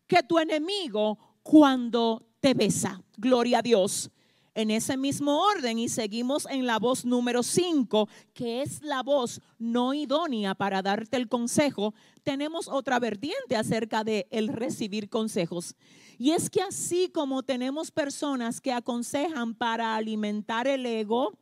[0.07, 3.01] que tu enemigo cuando te besa.
[3.17, 4.11] Gloria a Dios
[4.55, 9.41] en ese mismo orden y seguimos en la voz número 5, que es la voz
[9.59, 15.75] no idónea para darte el consejo, tenemos otra vertiente acerca de el recibir consejos.
[16.17, 21.37] Y es que así como tenemos personas que aconsejan para alimentar el ego,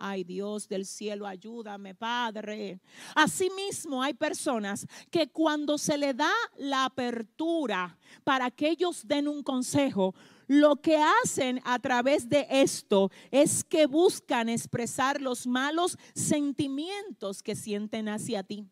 [0.00, 2.80] Ay Dios del cielo, ayúdame, Padre.
[3.16, 9.42] Asimismo, hay personas que cuando se le da la apertura para que ellos den un
[9.42, 10.14] consejo,
[10.48, 17.54] lo que hacen a través de esto es que buscan expresar los malos sentimientos que
[17.54, 18.66] sienten hacia ti.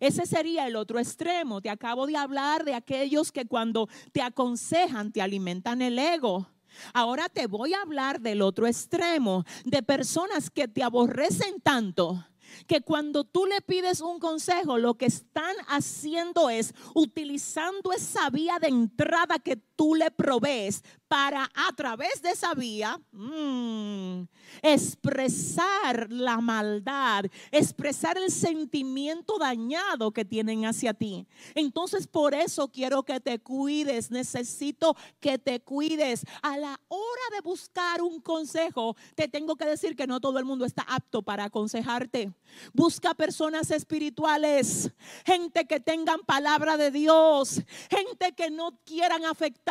[0.00, 1.60] Ese sería el otro extremo.
[1.60, 6.48] Te acabo de hablar de aquellos que cuando te aconsejan te alimentan el ego.
[6.92, 12.24] Ahora te voy a hablar del otro extremo, de personas que te aborrecen tanto
[12.66, 18.58] que cuando tú le pides un consejo, lo que están haciendo es utilizando esa vía
[18.60, 24.22] de entrada que tú le provees para a través de esa vía mm,
[24.62, 31.26] expresar la maldad, expresar el sentimiento dañado que tienen hacia ti.
[31.54, 36.24] Entonces por eso quiero que te cuides, necesito que te cuides.
[36.42, 40.44] A la hora de buscar un consejo, te tengo que decir que no todo el
[40.44, 42.32] mundo está apto para aconsejarte.
[42.72, 44.90] Busca personas espirituales,
[45.24, 49.63] gente que tengan palabra de Dios, gente que no quieran afectar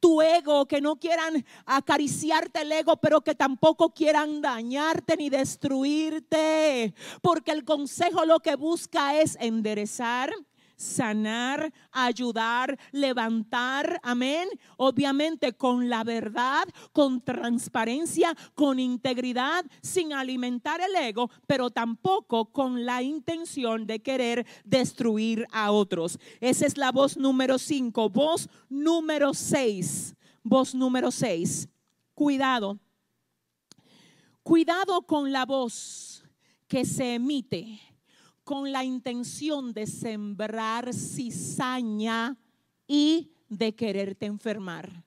[0.00, 6.94] tu ego que no quieran acariciarte el ego, pero que tampoco quieran dañarte ni destruirte.
[7.20, 10.32] Porque el consejo lo que busca es enderezar,
[10.82, 14.48] sanar, ayudar, levantar, amén.
[14.76, 22.84] Obviamente con la verdad, con transparencia, con integridad, sin alimentar el ego, pero tampoco con
[22.84, 26.18] la intención de querer destruir a otros.
[26.40, 28.10] Esa es la voz número 5.
[28.10, 31.68] Voz número 6 voz número 6.
[32.14, 32.78] Cuidado.
[34.42, 36.24] Cuidado con la voz
[36.66, 37.80] que se emite
[38.52, 42.36] con la intención de sembrar cizaña
[42.86, 45.06] y de quererte enfermar.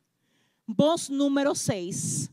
[0.65, 2.31] Voz número 6.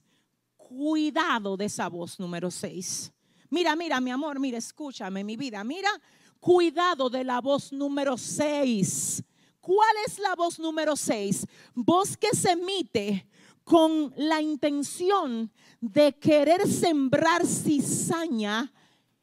[0.57, 3.13] Cuidado de esa voz número 6.
[3.51, 5.63] Mira, mira, mi amor, mira, escúchame, mi vida.
[5.65, 5.91] Mira,
[6.41, 9.23] cuidado de la voz número 6
[9.61, 11.47] ¿Cuál es la voz número 6?
[11.75, 13.29] Voz que se emite
[13.65, 18.73] con la intención de querer sembrar cizaña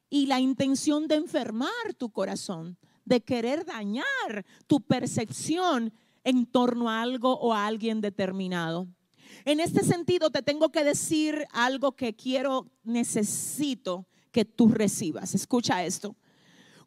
[0.09, 5.93] y la intención de enfermar tu corazón, de querer dañar tu percepción
[6.23, 8.87] en torno a algo o a alguien determinado.
[9.45, 15.33] En este sentido, te tengo que decir algo que quiero, necesito que tú recibas.
[15.33, 16.15] Escucha esto.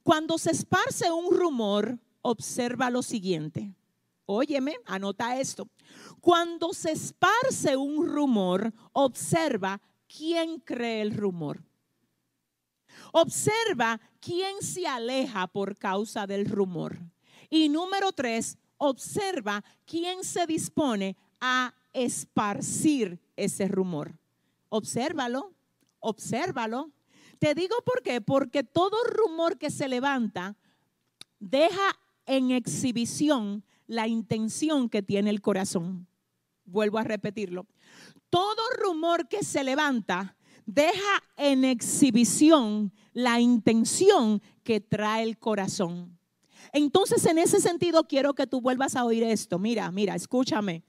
[0.03, 3.75] Cuando se esparce un rumor, observa lo siguiente.
[4.27, 5.69] Óyeme, anota esto.
[6.21, 11.63] Cuando se esparce un rumor, observa quién cree el rumor.
[13.13, 16.99] Observa quién se aleja por causa del rumor.
[17.49, 24.19] Y número tres, observa quién se dispone a esparcir ese rumor.
[24.71, 25.53] Obsérvalo,
[26.01, 26.91] obsérvalo.
[27.39, 30.57] Te digo por qué, porque todo rumor que se levanta
[31.39, 36.07] deja en exhibición la intención que tiene el corazón.
[36.65, 37.67] Vuelvo a repetirlo.
[38.31, 46.19] Todo rumor que se levanta deja en exhibición la intención que trae el corazón.
[46.73, 49.59] Entonces, en ese sentido, quiero que tú vuelvas a oír esto.
[49.59, 50.83] Mira, mira, escúchame.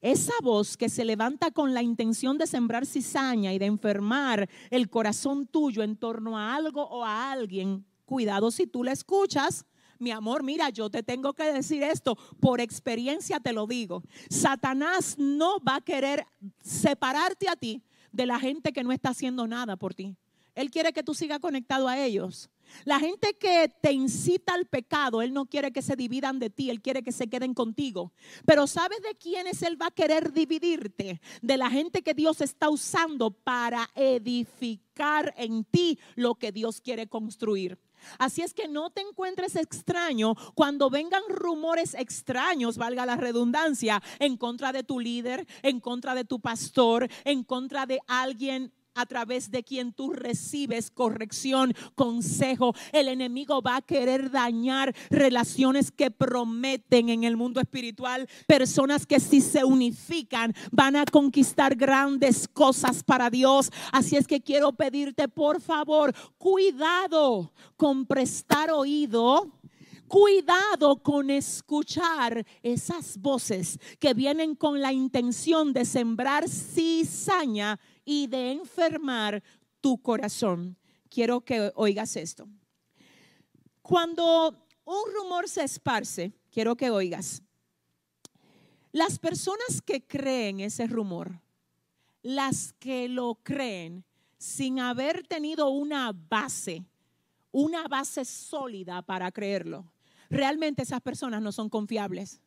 [0.00, 4.90] Esa voz que se levanta con la intención de sembrar cizaña y de enfermar el
[4.90, 9.64] corazón tuyo en torno a algo o a alguien, cuidado si tú la escuchas,
[9.98, 14.02] mi amor, mira, yo te tengo que decir esto, por experiencia te lo digo.
[14.28, 16.26] Satanás no va a querer
[16.62, 17.82] separarte a ti
[18.14, 20.16] de la gente que no está haciendo nada por ti.
[20.54, 22.48] Él quiere que tú sigas conectado a ellos.
[22.84, 26.70] La gente que te incita al pecado, Él no quiere que se dividan de ti,
[26.70, 28.12] Él quiere que se queden contigo.
[28.46, 31.20] Pero ¿sabes de quiénes Él va a querer dividirte?
[31.42, 37.08] De la gente que Dios está usando para edificar en ti lo que Dios quiere
[37.08, 37.78] construir.
[38.18, 44.36] Así es que no te encuentres extraño cuando vengan rumores extraños, valga la redundancia, en
[44.36, 49.50] contra de tu líder, en contra de tu pastor, en contra de alguien a través
[49.50, 52.74] de quien tú recibes corrección, consejo.
[52.92, 59.18] El enemigo va a querer dañar relaciones que prometen en el mundo espiritual, personas que
[59.18, 63.70] si se unifican van a conquistar grandes cosas para Dios.
[63.92, 69.50] Así es que quiero pedirte, por favor, cuidado con prestar oído
[70.06, 78.52] cuidado con escuchar esas voces que vienen con la intención de sembrar cizaña y de
[78.52, 79.42] enfermar
[79.80, 80.76] tu corazón.
[81.08, 82.48] Quiero que oigas esto.
[83.82, 87.42] Cuando un rumor se esparce, quiero que oigas,
[88.92, 91.40] las personas que creen ese rumor,
[92.22, 94.04] las que lo creen,
[94.38, 96.86] sin haber tenido una base,
[97.50, 99.92] una base sólida para creerlo,
[100.30, 102.40] realmente esas personas no son confiables,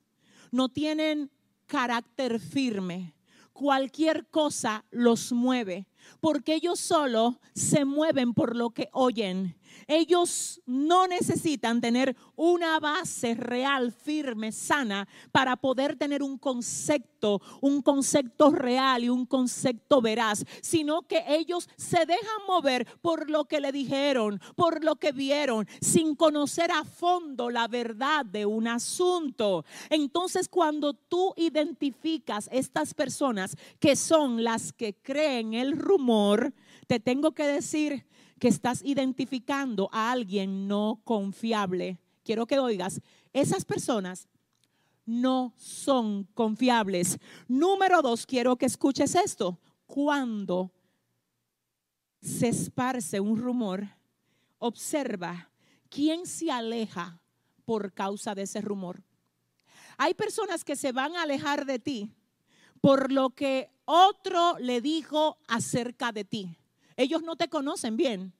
[0.51, 1.29] no tienen
[1.65, 3.13] carácter firme.
[3.57, 5.87] Cualquier cosa los mueve,
[6.19, 9.55] porque ellos solo se mueven por lo que oyen
[9.87, 17.81] ellos no necesitan tener una base real, firme, sana, para poder tener un concepto, un
[17.81, 23.59] concepto real y un concepto veraz, sino que ellos se dejan mover por lo que
[23.59, 29.65] le dijeron, por lo que vieron, sin conocer a fondo la verdad de un asunto.
[29.89, 36.53] Entonces, cuando tú identificas estas personas que son las que creen el rumor,
[36.85, 38.05] te tengo que decir
[38.39, 41.97] que estás identificando a alguien no confiable.
[42.23, 43.01] Quiero que oigas,
[43.33, 44.27] esas personas
[45.05, 47.17] no son confiables.
[47.47, 49.59] Número dos, quiero que escuches esto.
[49.87, 50.71] Cuando
[52.21, 53.87] se esparce un rumor,
[54.59, 55.49] observa
[55.89, 57.19] quién se aleja
[57.65, 59.01] por causa de ese rumor.
[59.97, 62.11] Hay personas que se van a alejar de ti
[62.81, 66.55] por lo que otro le dijo acerca de ti.
[66.97, 68.33] Ellos no te conocen bien.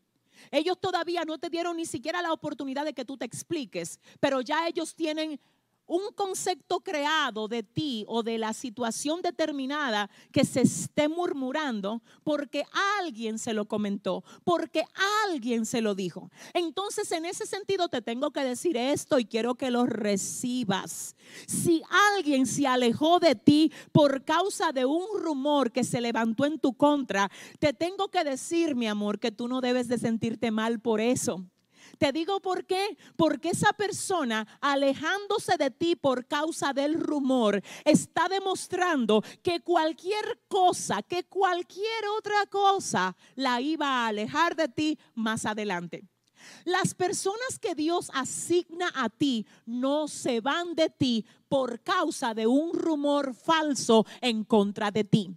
[0.51, 4.41] Ellos todavía no te dieron ni siquiera la oportunidad de que tú te expliques, pero
[4.41, 5.39] ya ellos tienen
[5.87, 12.65] un concepto creado de ti o de la situación determinada que se esté murmurando porque
[12.99, 14.83] alguien se lo comentó, porque
[15.25, 16.29] alguien se lo dijo.
[16.53, 21.15] Entonces, en ese sentido te tengo que decir esto y quiero que lo recibas.
[21.47, 21.81] Si
[22.15, 26.73] alguien se alejó de ti por causa de un rumor que se levantó en tu
[26.73, 31.01] contra, te tengo que decir, mi amor, que tú no debes de sentirte mal por
[31.01, 31.45] eso.
[31.97, 32.97] Te digo por qué.
[33.15, 41.01] Porque esa persona alejándose de ti por causa del rumor está demostrando que cualquier cosa,
[41.03, 46.03] que cualquier otra cosa la iba a alejar de ti más adelante.
[46.65, 52.47] Las personas que Dios asigna a ti no se van de ti por causa de
[52.47, 55.35] un rumor falso en contra de ti.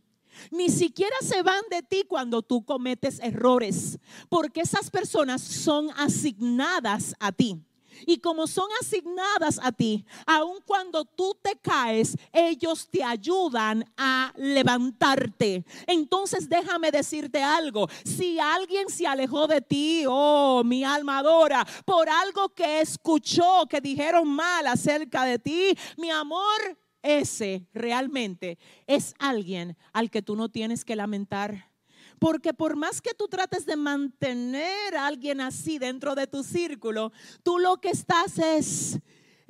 [0.51, 7.15] Ni siquiera se van de ti cuando tú cometes errores, porque esas personas son asignadas
[7.19, 7.61] a ti.
[8.07, 14.33] Y como son asignadas a ti, aun cuando tú te caes, ellos te ayudan a
[14.37, 15.65] levantarte.
[15.87, 17.89] Entonces déjame decirte algo.
[18.05, 23.81] Si alguien se alejó de ti, oh, mi alma adora, por algo que escuchó, que
[23.81, 30.49] dijeron mal acerca de ti, mi amor, ese realmente es alguien al que tú no
[30.49, 31.71] tienes que lamentar.
[32.19, 37.13] Porque por más que tú trates de mantener a alguien así dentro de tu círculo,
[37.43, 39.01] tú lo que estás es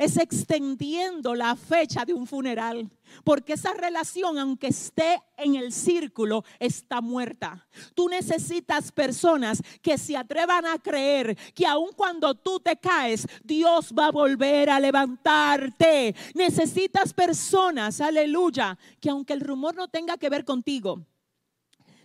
[0.00, 2.90] es extendiendo la fecha de un funeral.
[3.22, 7.66] Porque esa relación, aunque esté en el círculo, está muerta.
[7.94, 13.92] Tú necesitas personas que se atrevan a creer que aun cuando tú te caes, Dios
[13.92, 16.14] va a volver a levantarte.
[16.34, 21.04] Necesitas personas, aleluya, que aunque el rumor no tenga que ver contigo,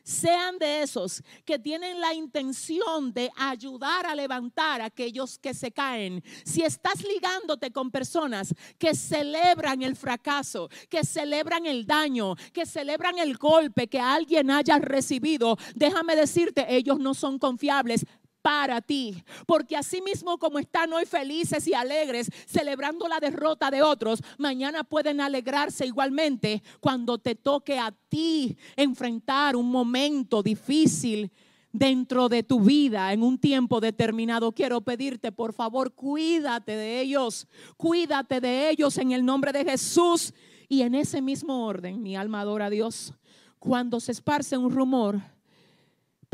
[0.06, 5.72] sean de esos que tienen la intención de ayudar a levantar a aquellos que se
[5.72, 6.24] caen.
[6.46, 13.18] Si estás ligándote con personas que celebran el fracaso, que celebran el daño, que celebran
[13.18, 18.06] el golpe que alguien haya recibido, déjame decirte, ellos no son confiables
[18.46, 19.24] para ti.
[19.48, 24.84] Porque así mismo como están hoy felices y alegres celebrando la derrota de otros, mañana
[24.84, 31.32] pueden alegrarse igualmente cuando te toque a ti enfrentar un momento difícil
[31.72, 34.52] dentro de tu vida en un tiempo determinado.
[34.52, 40.36] Quiero pedirte, por favor, cuídate de ellos, cuídate de ellos en el nombre de Jesús.
[40.70, 43.16] Y en ese mismo orden, mi alma adora a Dios.
[43.58, 45.20] Cuando se esparce un rumor,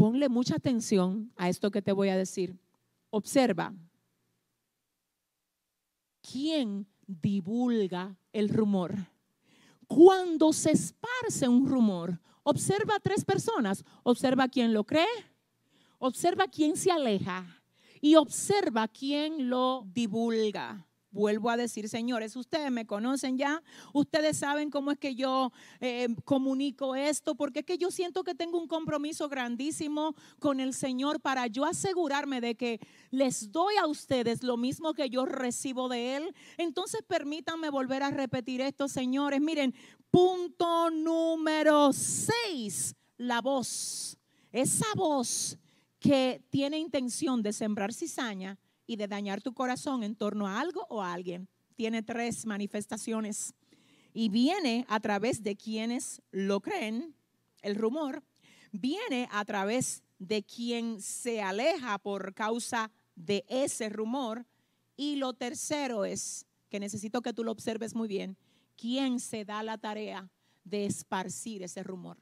[0.01, 2.57] ponle mucha atención a esto que te voy a decir.
[3.11, 3.71] Observa.
[6.23, 8.95] ¿Quién divulga el rumor?
[9.85, 13.85] Cuando se esparce un rumor, observa a tres personas.
[14.01, 15.05] Observa quién lo cree,
[15.99, 17.61] observa quién se aleja
[18.01, 20.87] y observa quién lo divulga.
[21.11, 25.51] Vuelvo a decir, señores, ustedes me conocen ya, ustedes saben cómo es que yo
[25.81, 30.73] eh, comunico esto, porque es que yo siento que tengo un compromiso grandísimo con el
[30.73, 35.89] Señor para yo asegurarme de que les doy a ustedes lo mismo que yo recibo
[35.89, 36.35] de Él.
[36.57, 39.41] Entonces permítanme volver a repetir esto, señores.
[39.41, 39.75] Miren,
[40.11, 44.17] punto número seis, la voz.
[44.53, 45.57] Esa voz
[45.99, 48.57] que tiene intención de sembrar cizaña
[48.91, 51.47] y de dañar tu corazón en torno a algo o a alguien.
[51.77, 53.53] Tiene tres manifestaciones
[54.13, 57.15] y viene a través de quienes lo creen,
[57.61, 58.21] el rumor,
[58.73, 64.45] viene a través de quien se aleja por causa de ese rumor.
[64.97, 68.35] Y lo tercero es, que necesito que tú lo observes muy bien,
[68.75, 70.29] quién se da la tarea
[70.65, 72.17] de esparcir ese rumor.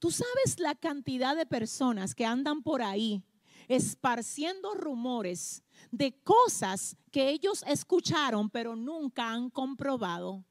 [0.00, 3.22] Tú sabes la cantidad de personas que andan por ahí
[3.68, 10.44] esparciendo rumores de cosas que ellos escucharon pero nunca han comprobado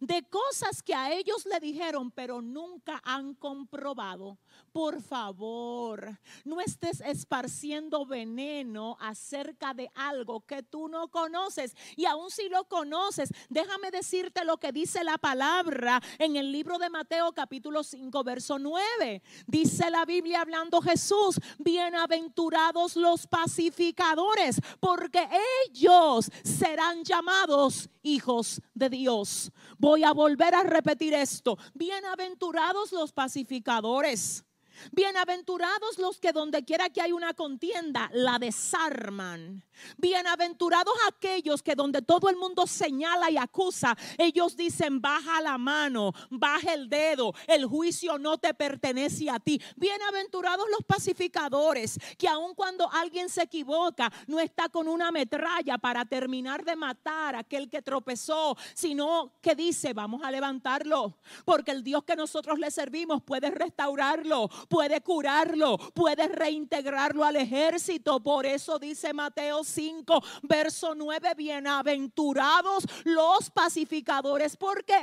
[0.00, 4.38] de cosas que a ellos le dijeron, pero nunca han comprobado.
[4.72, 11.74] Por favor, no estés esparciendo veneno acerca de algo que tú no conoces.
[11.96, 16.78] Y aun si lo conoces, déjame decirte lo que dice la palabra en el libro
[16.78, 19.22] de Mateo capítulo 5, verso 9.
[19.46, 25.28] Dice la Biblia hablando Jesús, bienaventurados los pacificadores, porque
[25.66, 29.52] ellos serán llamados hijos de Dios.
[29.98, 31.58] A volver a repetir esto.
[31.74, 34.44] Bienaventurados los pacificadores.
[34.92, 39.64] Bienaventurados los que donde quiera que hay una contienda la desarman.
[39.96, 46.12] Bienaventurados aquellos que donde todo el mundo señala y acusa, ellos dicen, baja la mano,
[46.30, 49.60] baja el dedo, el juicio no te pertenece a ti.
[49.76, 56.04] Bienaventurados los pacificadores, que aun cuando alguien se equivoca, no está con una metralla para
[56.04, 61.82] terminar de matar a aquel que tropezó, sino que dice, vamos a levantarlo, porque el
[61.82, 68.20] Dios que nosotros le servimos puede restaurarlo, puede curarlo, puede reintegrarlo al ejército.
[68.20, 74.94] Por eso dice Mateo 5, verso 9, bienaventurados los pacificadores, porque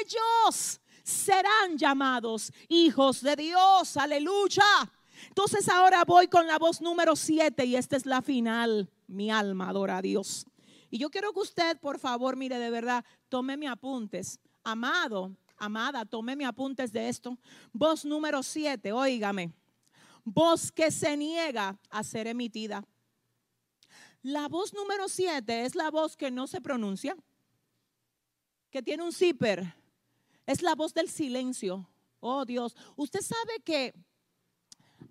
[0.00, 3.96] ellos serán llamados hijos de Dios.
[3.96, 4.62] Aleluya.
[5.28, 8.88] Entonces ahora voy con la voz número 7 y esta es la final.
[9.08, 10.46] Mi alma adora a Dios.
[10.88, 14.38] Y yo quiero que usted, por favor, mire de verdad, tome mis apuntes.
[14.62, 17.38] Amado, amada, tome mis apuntes de esto.
[17.72, 19.52] Voz número 7, óigame.
[20.24, 22.84] Voz que se niega a ser emitida.
[24.22, 27.16] La voz número 7 es la voz que no se pronuncia,
[28.70, 29.74] que tiene un zipper.
[30.46, 31.88] Es la voz del silencio.
[32.20, 33.94] Oh Dios, usted sabe que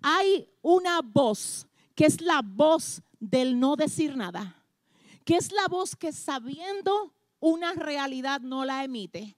[0.02, 4.62] hay una voz que es la voz del no decir nada,
[5.24, 9.34] que es la voz que sabiendo una realidad no la emite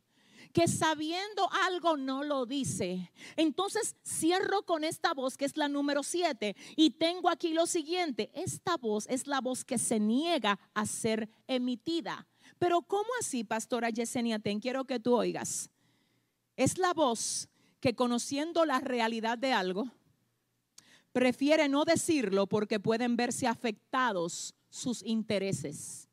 [0.52, 3.10] que sabiendo algo no lo dice.
[3.36, 8.30] Entonces cierro con esta voz que es la número 7 y tengo aquí lo siguiente.
[8.34, 12.26] Esta voz es la voz que se niega a ser emitida.
[12.58, 14.60] Pero ¿cómo así, pastora Yesenia Ten?
[14.60, 15.70] Quiero que tú oigas.
[16.56, 17.48] Es la voz
[17.80, 19.90] que conociendo la realidad de algo,
[21.12, 26.07] prefiere no decirlo porque pueden verse afectados sus intereses.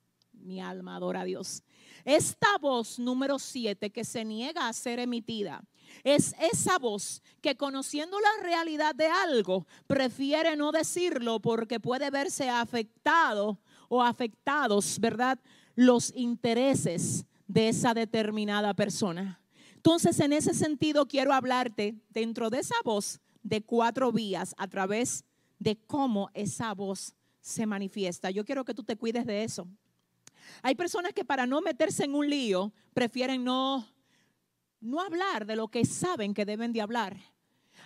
[0.45, 1.63] Mi alma adora a Dios.
[2.03, 5.63] Esta voz número siete que se niega a ser emitida
[6.03, 12.47] es esa voz que conociendo la realidad de algo prefiere no decirlo porque puede verse
[12.47, 15.39] afectado o afectados, ¿verdad?
[15.73, 19.41] Los intereses de esa determinada persona.
[19.75, 25.23] Entonces, en ese sentido, quiero hablarte dentro de esa voz de cuatro vías a través
[25.57, 28.29] de cómo esa voz se manifiesta.
[28.29, 29.67] Yo quiero que tú te cuides de eso.
[30.61, 33.87] Hay personas que para no meterse en un lío prefieren no,
[34.79, 37.17] no hablar de lo que saben que deben de hablar.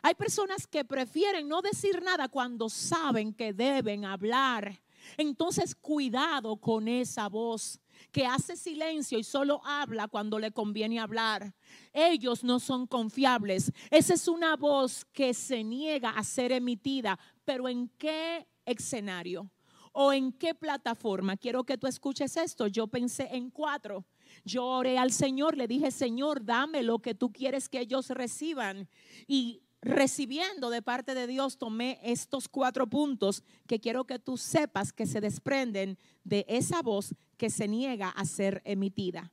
[0.01, 4.81] Hay personas que prefieren no decir nada cuando saben que deben hablar.
[5.17, 7.79] Entonces, cuidado con esa voz
[8.11, 11.53] que hace silencio y solo habla cuando le conviene hablar.
[11.93, 13.71] Ellos no son confiables.
[13.89, 17.19] Esa es una voz que se niega a ser emitida.
[17.43, 19.49] Pero ¿en qué escenario?
[19.93, 21.37] O en qué plataforma.
[21.37, 22.67] Quiero que tú escuches esto.
[22.67, 24.05] Yo pensé en cuatro.
[24.45, 28.87] Yo oré al Señor, le dije, Señor, dame lo que tú quieres que ellos reciban.
[29.27, 34.93] Y recibiendo de parte de Dios, tomé estos cuatro puntos que quiero que tú sepas
[34.93, 39.31] que se desprenden de esa voz que se niega a ser emitida,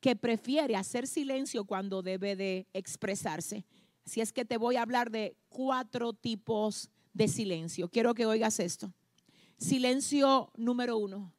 [0.00, 3.64] que prefiere hacer silencio cuando debe de expresarse.
[4.06, 7.88] Así es que te voy a hablar de cuatro tipos de silencio.
[7.88, 8.92] Quiero que oigas esto.
[9.58, 11.32] Silencio número uno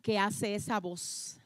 [0.00, 1.38] que hace esa voz.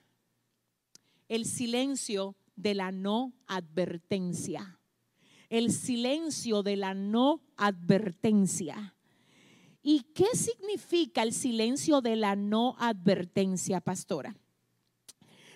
[1.29, 4.79] El silencio de la no advertencia.
[5.51, 8.95] El silencio de la no advertencia.
[9.83, 14.37] ¿Y qué significa el silencio de la no advertencia, pastora?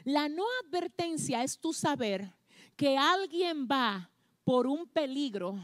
[0.02, 2.34] La no advertencia es tu saber
[2.74, 4.10] que alguien va
[4.42, 5.56] por un peligro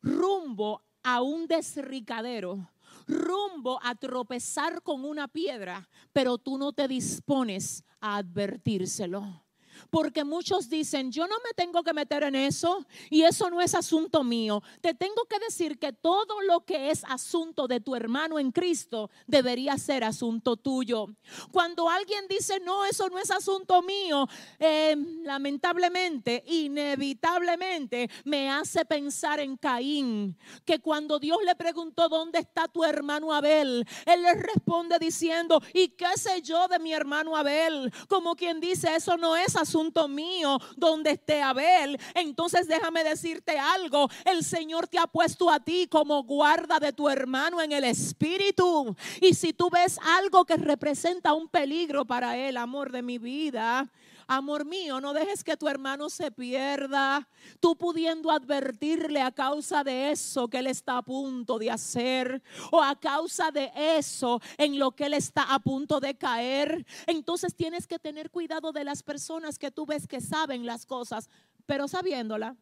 [0.00, 2.70] rumbo a un desricadero
[3.06, 9.43] rumbo a tropezar con una piedra, pero tú no te dispones a advertírselo.
[9.90, 13.74] Porque muchos dicen, yo no me tengo que meter en eso y eso no es
[13.74, 14.62] asunto mío.
[14.80, 19.10] Te tengo que decir que todo lo que es asunto de tu hermano en Cristo
[19.26, 21.08] debería ser asunto tuyo.
[21.52, 24.28] Cuando alguien dice, no, eso no es asunto mío,
[24.58, 32.68] eh, lamentablemente, inevitablemente, me hace pensar en Caín, que cuando Dios le preguntó, ¿dónde está
[32.68, 33.86] tu hermano Abel?
[34.06, 37.92] Él le responde diciendo, ¿y qué sé yo de mi hermano Abel?
[38.08, 39.73] Como quien dice, eso no es asunto
[40.08, 41.98] mío donde esté Abel.
[42.14, 47.08] Entonces déjame decirte algo, el Señor te ha puesto a ti como guarda de tu
[47.08, 48.96] hermano en el espíritu.
[49.20, 53.90] Y si tú ves algo que representa un peligro para él, amor de mi vida,
[54.26, 57.28] Amor mío, no dejes que tu hermano se pierda,
[57.60, 62.82] tú pudiendo advertirle a causa de eso que él está a punto de hacer o
[62.82, 66.86] a causa de eso en lo que él está a punto de caer.
[67.06, 71.28] Entonces tienes que tener cuidado de las personas que tú ves que saben las cosas,
[71.66, 72.56] pero sabiéndola,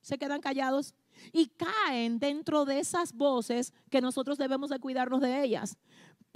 [0.00, 0.94] se quedan callados
[1.32, 5.76] y caen dentro de esas voces que nosotros debemos de cuidarnos de ellas.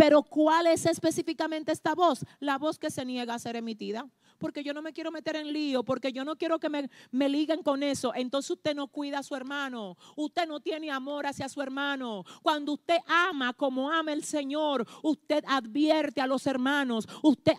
[0.00, 2.24] Pero ¿cuál es específicamente esta voz?
[2.38, 5.52] La voz que se niega a ser emitida porque yo no me quiero meter en
[5.52, 8.14] lío, porque yo no quiero que me, me liguen con eso.
[8.14, 12.24] Entonces usted no cuida a su hermano, usted no tiene amor hacia su hermano.
[12.42, 17.52] Cuando usted ama como ama el Señor, usted advierte a los hermanos, usted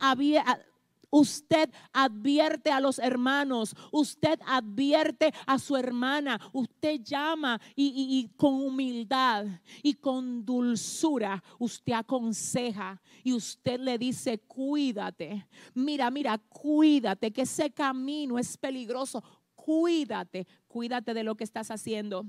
[1.11, 9.45] Usted advierte a los hermanos, usted advierte a su hermana, usted llama y, con humildad
[9.83, 17.71] y con dulzura, usted aconseja y usted le dice, cuídate, mira, mira, cuídate, que ese
[17.71, 19.21] camino es peligroso,
[19.53, 22.25] cuídate, cuídate de lo que estás haciendo.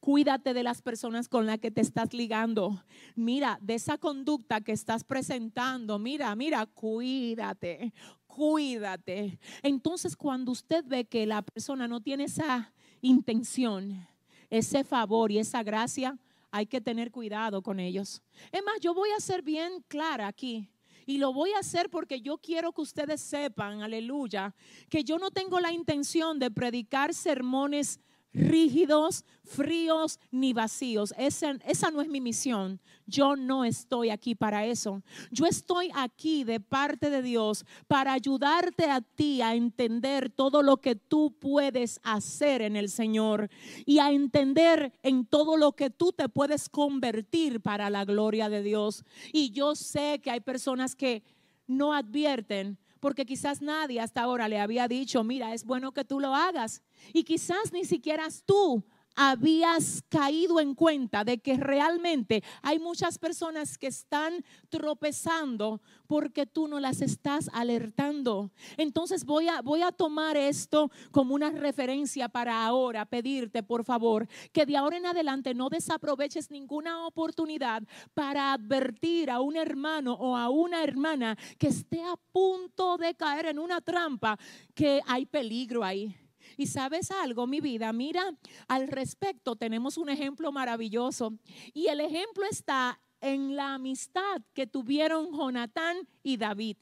[0.00, 2.82] Cuídate de las personas con las que te estás ligando.
[3.14, 5.98] Mira, de esa conducta que estás presentando.
[5.98, 7.92] Mira, mira, cuídate
[8.38, 9.40] cuídate.
[9.62, 14.06] Entonces cuando usted ve que la persona no tiene esa intención,
[14.48, 16.16] ese favor y esa gracia,
[16.52, 18.22] hay que tener cuidado con ellos.
[18.52, 20.70] Es más, yo voy a ser bien clara aquí.
[21.04, 24.54] Y lo voy a hacer porque yo quiero que ustedes sepan, aleluya,
[24.88, 27.98] que yo no tengo la intención de predicar sermones
[28.32, 31.14] rígidos, fríos ni vacíos.
[31.16, 31.54] Esa,
[31.90, 32.80] no es mi misión.
[33.06, 35.02] Yo no estoy aquí para eso.
[35.30, 40.78] Yo estoy aquí de parte de Dios para ayudarte a ti a entender todo lo
[40.78, 43.48] que tú puedes hacer en el Señor
[43.86, 48.62] y a entender en todo lo que tú te puedes convertir para la gloria de
[48.62, 49.04] Dios.
[49.32, 51.22] Y yo sé que hay personas que
[51.66, 56.20] no advierten porque quizás nadie hasta ahora le había dicho, mira, es bueno que tú
[56.20, 56.82] lo hagas.
[57.12, 58.84] Y quizás ni siquiera tú
[59.20, 66.68] habías caído en cuenta de que realmente hay muchas personas que están tropezando porque tú
[66.68, 68.52] no las estás alertando.
[68.76, 74.28] Entonces voy a, voy a tomar esto como una referencia para ahora, pedirte por favor
[74.52, 77.82] que de ahora en adelante no desaproveches ninguna oportunidad
[78.14, 83.46] para advertir a un hermano o a una hermana que esté a punto de caer
[83.46, 84.38] en una trampa,
[84.74, 86.16] que hay peligro ahí
[86.58, 88.36] y sabes algo, mi vida, mira,
[88.66, 91.32] al respecto tenemos un ejemplo maravilloso.
[91.72, 96.76] Y el ejemplo está en la amistad que tuvieron Jonatán y David.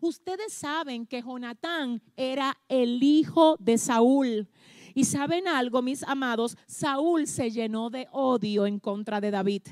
[0.00, 4.48] Ustedes saben que Jonatán era el hijo de Saúl.
[4.94, 9.62] Y saben algo, mis amados, Saúl se llenó de odio en contra de David.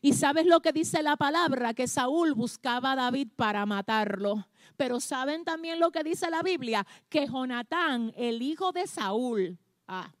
[0.00, 4.46] Y sabes lo que dice la palabra, que Saúl buscaba a David para matarlo.
[4.76, 10.12] Pero saben también lo que dice la Biblia, que Jonatán, el hijo de Saúl, ah,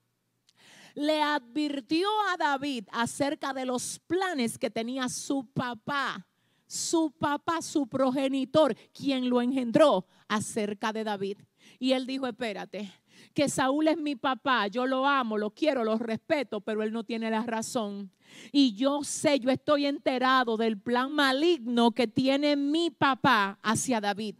[0.94, 6.26] le advirtió a David acerca de los planes que tenía su papá,
[6.66, 11.38] su papá, su progenitor, quien lo engendró acerca de David.
[11.78, 12.92] Y él dijo, espérate,
[13.34, 17.04] que Saúl es mi papá, yo lo amo, lo quiero, lo respeto, pero él no
[17.04, 18.10] tiene la razón.
[18.52, 24.36] Y yo sé, yo estoy enterado del plan maligno que tiene mi papá hacia David.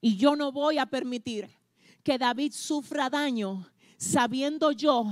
[0.00, 1.48] Y yo no voy a permitir
[2.02, 3.66] que David sufra daño
[3.96, 5.06] sabiendo yo,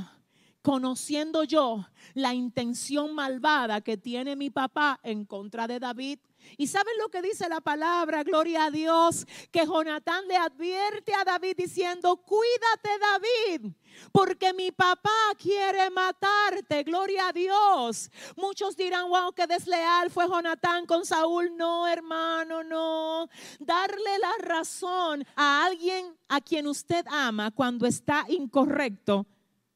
[0.60, 6.18] conociendo yo la intención malvada que tiene mi papá en contra de David.
[6.57, 11.24] Y saben lo que dice la palabra, gloria a Dios, que Jonatán le advierte a
[11.24, 13.72] David diciendo, cuídate David,
[14.12, 18.11] porque mi papá quiere matarte, gloria a Dios.
[18.36, 21.57] Muchos dirán, wow, qué desleal fue Jonatán con Saúl.
[21.57, 23.28] No, hermano, no.
[23.59, 29.26] Darle la razón a alguien a quien usted ama cuando está incorrecto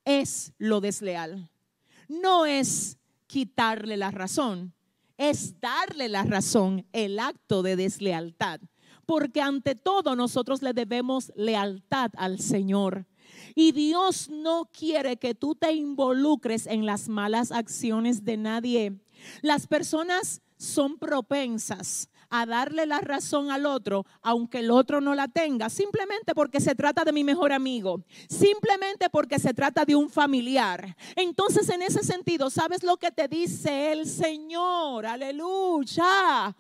[0.05, 1.51] es lo desleal.
[2.09, 2.97] No es
[3.27, 4.73] quitarle la razón,
[5.19, 8.61] es darle la razón, el acto de deslealtad.
[9.07, 13.07] porque ante todo nosotros le debemos lealtad al Señor.
[13.55, 19.01] Y Dios no quiere que tú te involucres en las malas acciones de nadie.
[19.43, 25.27] Las personas son propensas a darle la razón al otro, aunque el otro no la
[25.27, 30.11] tenga, simplemente porque se trata de mi mejor amigo, simplemente porque se trata de un
[30.11, 30.95] familiar.
[31.15, 35.07] Entonces, en ese sentido, ¿sabes lo que te dice el Señor?
[35.07, 36.55] Aleluya.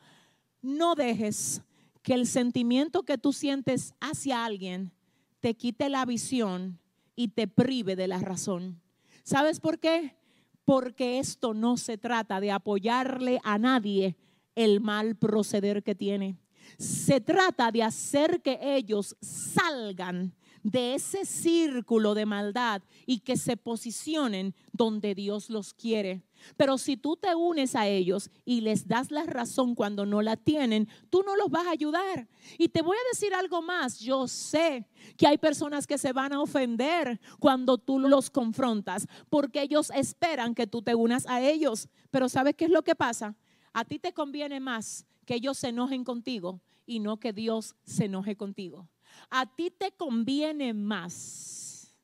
[0.62, 1.60] No dejes
[2.02, 4.92] que el sentimiento que tú sientes hacia alguien
[5.40, 6.80] te quite la visión
[7.14, 8.80] y te prive de la razón.
[9.24, 10.16] ¿Sabes por qué?
[10.64, 14.16] Porque esto no se trata de apoyarle a nadie
[14.56, 16.36] el mal proceder que tiene.
[16.78, 20.34] Se trata de hacer que ellos salgan
[20.66, 26.24] de ese círculo de maldad y que se posicionen donde Dios los quiere.
[26.56, 30.36] Pero si tú te unes a ellos y les das la razón cuando no la
[30.36, 32.26] tienen, tú no los vas a ayudar.
[32.58, 34.00] Y te voy a decir algo más.
[34.00, 39.62] Yo sé que hay personas que se van a ofender cuando tú los confrontas, porque
[39.62, 41.88] ellos esperan que tú te unas a ellos.
[42.10, 43.36] Pero ¿sabes qué es lo que pasa?
[43.76, 48.06] A ti te conviene más que ellos se enojen contigo y no que Dios se
[48.06, 48.88] enoje contigo.
[49.28, 51.94] A ti te conviene más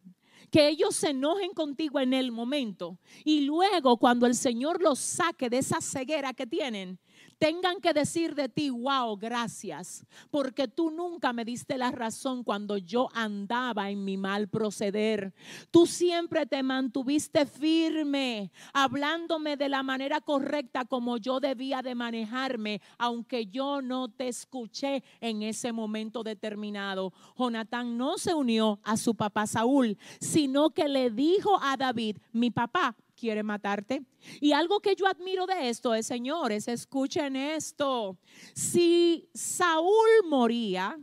[0.50, 5.48] que ellos se enojen contigo en el momento y luego cuando el Señor los saque
[5.48, 6.98] de esa ceguera que tienen,
[7.38, 12.78] tengan que decir de ti, wow, gracias, porque tú nunca me diste la razón cuando
[12.78, 15.34] yo andaba en mi mal proceder.
[15.70, 22.80] Tú siempre te mantuviste firme, hablándome de la manera correcta como yo debía de manejarme,
[22.98, 27.12] aunque yo no te escuché en ese momento determinado.
[27.36, 32.50] Jonatán no se unió a su papá Saúl, sino que le dijo a David, mi
[32.50, 34.02] papá, quiere matarte.
[34.40, 38.18] Y algo que yo admiro de esto es, señores, escuchen esto.
[38.52, 40.98] Si Saúl moría,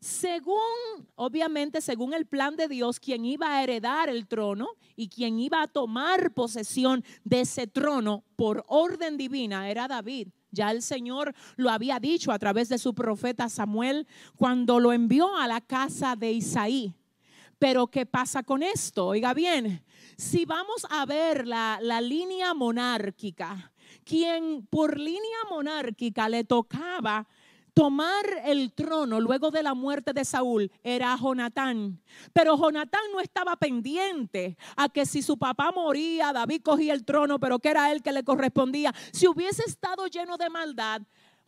[0.00, 0.56] según,
[1.16, 5.60] obviamente, según el plan de Dios, quien iba a heredar el trono y quien iba
[5.60, 10.28] a tomar posesión de ese trono por orden divina era David.
[10.52, 15.36] Ya el Señor lo había dicho a través de su profeta Samuel cuando lo envió
[15.36, 16.94] a la casa de Isaí.
[17.58, 19.08] Pero ¿qué pasa con esto?
[19.08, 19.84] Oiga bien,
[20.20, 23.72] si vamos a ver la, la línea monárquica,
[24.04, 27.26] quien por línea monárquica le tocaba
[27.72, 32.02] tomar el trono luego de la muerte de Saúl era Jonatán.
[32.34, 37.40] Pero Jonatán no estaba pendiente a que si su papá moría, David cogía el trono,
[37.40, 38.94] pero que era él que le correspondía.
[39.12, 41.00] Si hubiese estado lleno de maldad,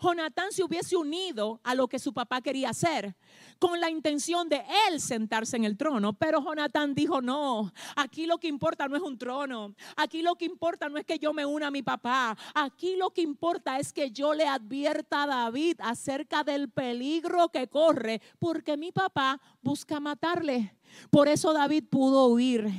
[0.02, 3.14] Jonatán se hubiese unido a lo que su papá quería hacer,
[3.58, 6.12] con la intención de él sentarse en el trono.
[6.14, 10.44] Pero Jonatán dijo, no, aquí lo que importa no es un trono, aquí lo que
[10.44, 13.92] importa no es que yo me una a mi papá, aquí lo que importa es
[13.92, 20.00] que yo le advierta a David acerca del peligro que corre, porque mi papá busca
[20.00, 20.76] matarle.
[21.10, 22.70] Por eso David pudo huir.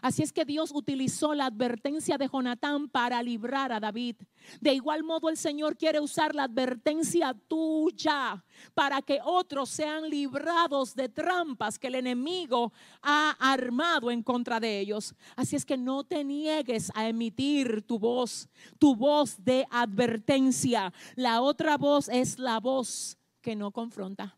[0.00, 4.16] Así es que Dios utilizó la advertencia de Jonatán para librar a David.
[4.60, 8.44] De igual modo el Señor quiere usar la advertencia tuya
[8.74, 14.80] para que otros sean librados de trampas que el enemigo ha armado en contra de
[14.80, 15.14] ellos.
[15.36, 18.48] Así es que no te niegues a emitir tu voz,
[18.78, 20.92] tu voz de advertencia.
[21.16, 24.36] La otra voz es la voz que no confronta.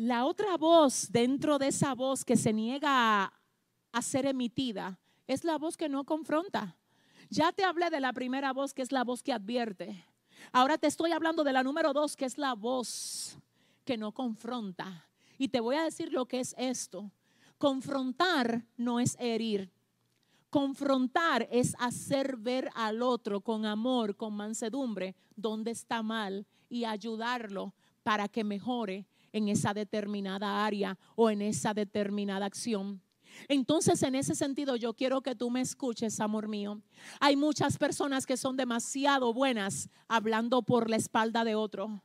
[0.00, 3.30] La otra voz dentro de esa voz que se niega
[3.92, 6.74] a, ser emitida es la voz que no confronta.
[7.28, 10.06] Ya te hablé de la primera voz que es la voz que advierte.
[10.52, 13.36] Ahora te estoy hablando de la número dos que es la voz
[13.84, 15.06] que no confronta.
[15.36, 17.12] Y te voy a decir lo que es esto.
[17.58, 19.70] Confrontar no es herir.
[20.48, 27.74] Confrontar es hacer ver al otro con amor, con mansedumbre, donde está mal y ayudarlo
[28.02, 33.02] para que mejore en esa determinada área o en esa determinada acción.
[33.48, 36.80] Entonces, en ese sentido, yo quiero que tú me escuches, amor mío.
[37.20, 42.02] Hay muchas personas que son demasiado buenas hablando por la espalda de otro,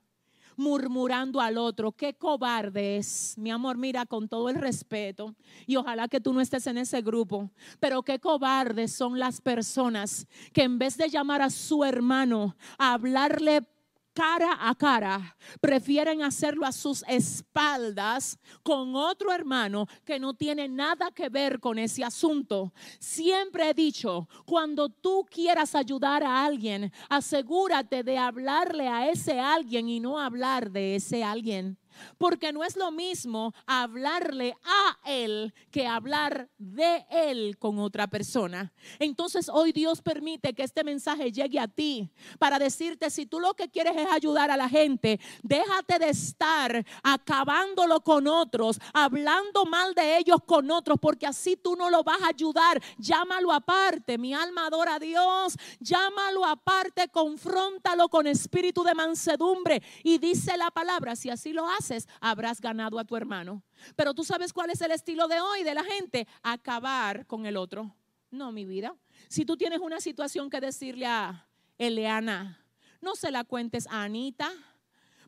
[0.55, 1.91] murmurando al otro.
[1.91, 5.35] Qué cobarde es, mi amor, mira, con todo el respeto.
[5.65, 7.51] Y ojalá que tú no estés en ese grupo.
[7.79, 12.93] Pero qué cobardes son las personas que en vez de llamar a su hermano a
[12.93, 13.61] hablarle
[14.15, 21.11] cara a cara, prefieren hacerlo a sus espaldas con otro hermano que no tiene nada
[21.11, 22.73] que ver con ese asunto.
[22.97, 29.89] Siempre he dicho, cuando tú quieras ayudar a alguien, asegúrate de hablarle a ese alguien
[29.89, 31.77] y no hablar de ese alguien.
[32.17, 38.73] Porque no es lo mismo hablarle a Él que hablar de Él con otra persona.
[38.99, 43.53] Entonces hoy Dios permite que este mensaje llegue a ti para decirte, si tú lo
[43.53, 49.93] que quieres es ayudar a la gente, déjate de estar acabándolo con otros, hablando mal
[49.93, 52.81] de ellos con otros, porque así tú no lo vas a ayudar.
[52.97, 60.17] Llámalo aparte, mi alma adora a Dios, llámalo aparte, confróntalo con espíritu de mansedumbre y
[60.17, 61.84] dice la palabra, si así lo haces,
[62.19, 63.63] habrás ganado a tu hermano.
[63.95, 67.57] Pero tú sabes cuál es el estilo de hoy de la gente, acabar con el
[67.57, 67.95] otro.
[68.31, 68.95] No, mi vida.
[69.27, 72.65] Si tú tienes una situación que decirle a Eleana,
[73.01, 74.51] no se la cuentes a Anita,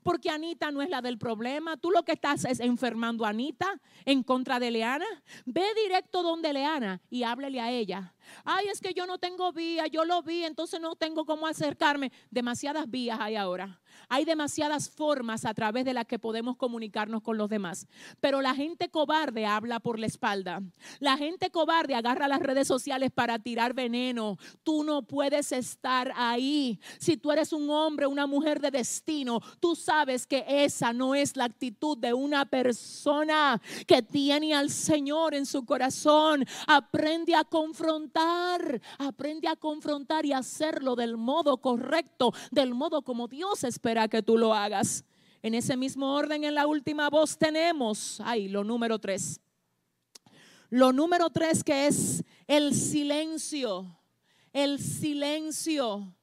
[0.08, 1.76] porque Anita no es la del problema.
[1.76, 5.06] Tú lo que estás es enfermando a Anita en contra de Leana.
[5.46, 8.14] Ve directo donde Leana y háblele a ella.
[8.46, 12.14] Ay, es que yo no tengo vía, yo lo vi, entonces no tengo cómo acercarme.
[12.32, 13.82] Demasiadas vías hay ahora.
[14.10, 17.88] Hay demasiadas formas a través de las que podemos comunicarnos con los demás.
[18.20, 20.62] Pero la gente cobarde habla por la espalda.
[21.00, 24.38] La gente cobarde agarra las redes sociales para tirar veneno.
[24.64, 26.80] Tú no puedes estar ahí.
[27.00, 31.36] Si tú eres un hombre, una mujer de destino, tú sabes que esa no es
[31.36, 36.46] la actitud de una persona que tiene al Señor en su corazón.
[36.68, 43.64] Aprende a confrontar, aprende a confrontar y hacerlo del modo correcto, del modo como Dios
[43.64, 45.06] espera que tú lo hagas.
[45.42, 49.40] En ese mismo orden, en la última voz tenemos, ahí, lo número tres.
[50.70, 53.98] Lo número tres que es el silencio,
[54.52, 56.14] el silencio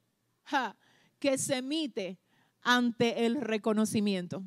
[1.18, 2.18] que se emite
[2.60, 4.44] ante el reconocimiento.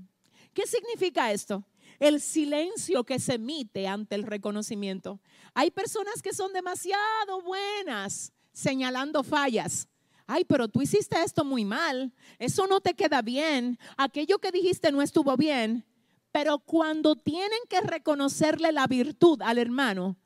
[0.53, 1.63] ¿Qué significa esto?
[1.99, 5.20] El silencio que se emite ante el reconocimiento.
[5.55, 9.88] Hay personas que son demasiado buenas señalando fallas
[10.28, 14.91] ay, pero tú hiciste esto muy mal, eso no te queda bien, aquello que dijiste
[14.91, 15.86] no estuvo bien,
[16.32, 20.17] pero cuando tienen que reconocerle la virtud al hermano,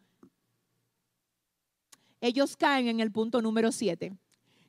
[2.19, 4.13] ellos caen en el punto número siete,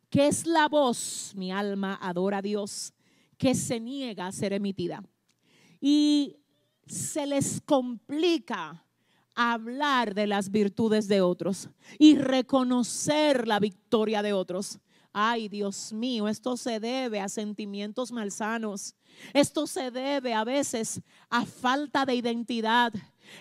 [0.09, 2.93] que es la voz, mi alma adora a Dios,
[3.39, 5.03] que se niega a ser emitida.
[5.81, 6.37] Y
[6.87, 8.85] se les complica
[9.35, 11.69] hablar de las virtudes de otros
[11.99, 14.79] y reconocer la victoria de otros.
[15.13, 18.95] Ay, Dios mío, esto se debe a sentimientos malsanos.
[19.35, 22.93] Esto se debe a veces a falta de identidad.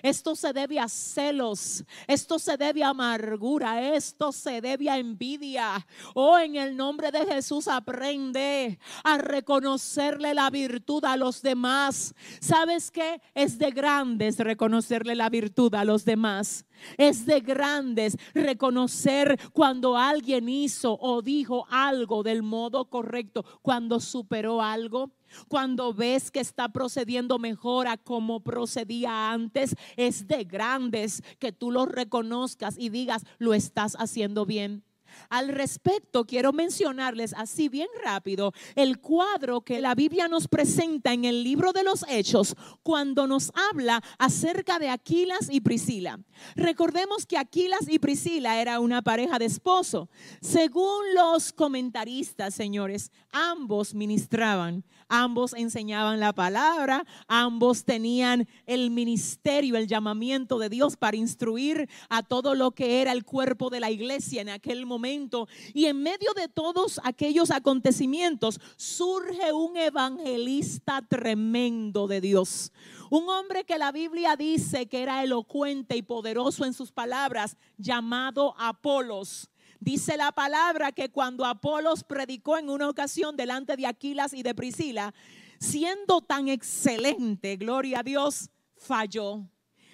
[0.02, 5.86] Esto se debe a celos, esto se debe a amargura, esto se debe a envidia.
[6.14, 12.14] Oh, en el nombre de Jesús aprende a reconocerle la virtud a los demás.
[12.40, 13.22] ¿Sabes qué?
[13.34, 16.66] Es de grandes reconocerle la virtud a los demás.
[16.98, 24.62] Es de grandes reconocer cuando alguien hizo o dijo algo del modo correcto, cuando superó
[24.62, 25.12] algo.
[25.48, 31.72] Cuando ves que está procediendo mejor a como procedía antes, es de grandes que tú
[31.72, 34.84] lo reconozcas y digas, lo estás haciendo bien.
[35.30, 41.26] Al respecto, quiero mencionarles así bien rápido el cuadro que la Biblia nos presenta en
[41.26, 46.20] el libro de los Hechos cuando nos habla acerca de Aquilas y Priscila.
[46.56, 50.10] Recordemos que Aquilas y Priscila era una pareja de esposo.
[50.42, 59.88] Según los comentaristas, señores, ambos ministraban, ambos enseñaban la palabra, ambos tenían el ministerio, el
[59.88, 64.42] llamamiento de Dios para instruir a todo lo que era el cuerpo de la iglesia
[64.42, 72.22] en aquel momento y en medio de todos aquellos acontecimientos surge un evangelista tremendo de
[72.22, 72.72] Dios.
[73.10, 78.56] Un hombre que la Biblia dice que era elocuente y poderoso en sus palabras, llamado
[78.58, 79.51] Apolos.
[79.82, 84.54] Dice la palabra que cuando Apolos predicó en una ocasión delante de Aquilas y de
[84.54, 85.12] Priscila,
[85.60, 89.44] siendo tan excelente, gloria a Dios, falló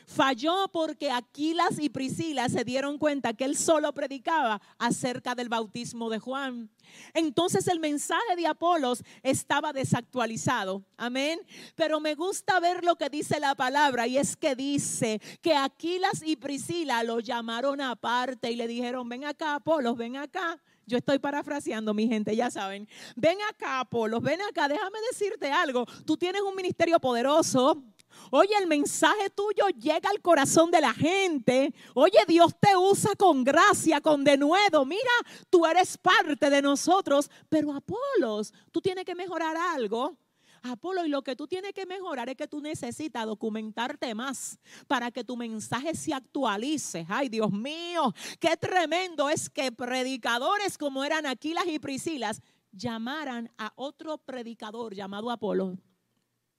[0.07, 6.09] Falló porque Aquilas y Priscila se dieron cuenta que él solo predicaba acerca del bautismo
[6.09, 6.69] de Juan.
[7.13, 10.81] Entonces el mensaje de Apolos estaba desactualizado.
[10.95, 11.41] Amén.
[11.75, 16.23] Pero me gusta ver lo que dice la palabra y es que dice que Aquilas
[16.25, 20.57] y Priscila lo llamaron aparte y le dijeron, ven acá Apolos, ven acá.
[20.85, 22.87] Yo estoy parafraseando, mi gente, ya saben.
[23.17, 25.85] Ven acá, Apolos, ven acá, déjame decirte algo.
[26.05, 27.83] Tú tienes un ministerio poderoso.
[28.31, 31.73] Oye, el mensaje tuyo llega al corazón de la gente.
[31.93, 34.85] Oye, Dios te usa con gracia, con denuedo.
[34.85, 35.11] Mira,
[35.49, 37.29] tú eres parte de nosotros.
[37.49, 40.17] Pero Apolos, tú tienes que mejorar algo.
[40.63, 45.11] Apolo, y lo que tú tienes que mejorar es que tú necesitas documentarte más para
[45.11, 47.05] que tu mensaje se actualice.
[47.07, 52.41] Ay, Dios mío, qué tremendo es que predicadores como eran Aquilas y Priscilas
[52.71, 55.77] llamaran a otro predicador llamado Apolo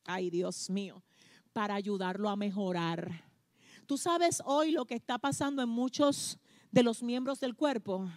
[0.09, 1.03] ay Dios mío,
[1.59, 3.25] para ayudarlo a mejorar.
[3.85, 6.39] Tú sabes hoy lo que está pasando en muchos
[6.71, 8.09] de los miembros del cuerpo.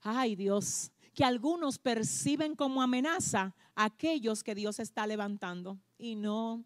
[0.00, 5.76] Ay Dios, que algunos perciben como amenaza a aquellos que Dios está levantando.
[5.98, 6.64] Y no,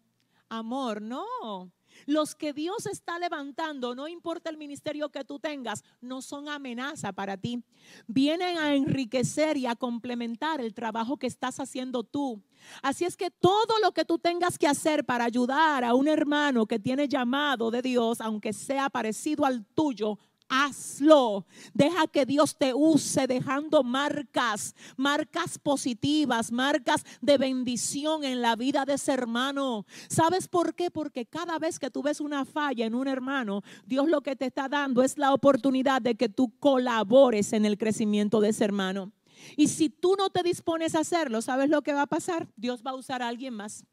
[0.49, 1.71] amor, no.
[2.05, 7.11] Los que Dios está levantando, no importa el ministerio que tú tengas, no son amenaza
[7.11, 7.63] para ti.
[8.07, 12.41] Vienen a enriquecer y a complementar el trabajo que estás haciendo tú.
[12.81, 16.65] Así es que todo lo que tú tengas que hacer para ayudar a un hermano
[16.65, 20.17] que tiene llamado de Dios, aunque sea parecido al tuyo,
[20.53, 21.45] hazlo.
[21.73, 28.85] Deja que Dios te use dejando marcas, marcas positivas, marcas de bendición en la vida
[28.85, 29.85] de ese hermano.
[30.09, 30.91] ¿Sabes por qué?
[30.91, 34.45] Porque cada vez que tú ves una falla en un hermano, Dios lo que te
[34.45, 39.11] está dando es la oportunidad de que tú colabores en el crecimiento de ese hermano.
[39.57, 42.47] Y si tú no te dispones a hacerlo, ¿sabes lo que va a pasar?
[42.55, 43.85] Dios va a usar a alguien más.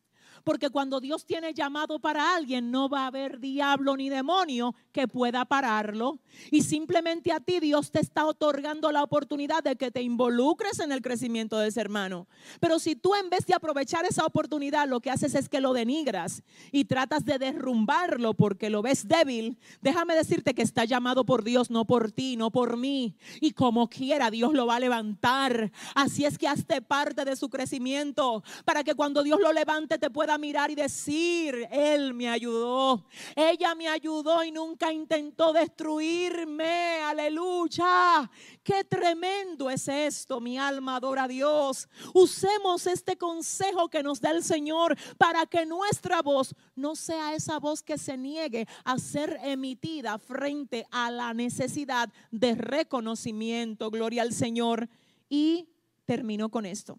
[0.44, 5.08] Porque cuando Dios tiene llamado para alguien, no va a haber diablo ni demonio que
[5.08, 6.18] pueda pararlo.
[6.50, 10.92] Y simplemente a ti Dios te está otorgando la oportunidad de que te involucres en
[10.92, 12.26] el crecimiento de ese hermano.
[12.60, 15.72] Pero si tú en vez de aprovechar esa oportunidad, lo que haces es que lo
[15.72, 21.44] denigras y tratas de derrumbarlo porque lo ves débil, déjame decirte que está llamado por
[21.44, 23.16] Dios, no por ti, no por mí.
[23.40, 25.72] Y como quiera, Dios lo va a levantar.
[25.94, 30.10] Así es que hazte parte de su crecimiento para que cuando Dios lo levante te
[30.10, 37.00] pueda mirar y decir, Él me ayudó, ella me ayudó y nunca intentó destruirme.
[37.02, 38.30] Aleluya.
[38.62, 41.88] Qué tremendo es esto, mi alma adora a Dios.
[42.14, 47.58] Usemos este consejo que nos da el Señor para que nuestra voz no sea esa
[47.58, 53.90] voz que se niegue a ser emitida frente a la necesidad de reconocimiento.
[53.90, 54.88] Gloria al Señor.
[55.28, 55.68] Y
[56.04, 56.98] termino con esto.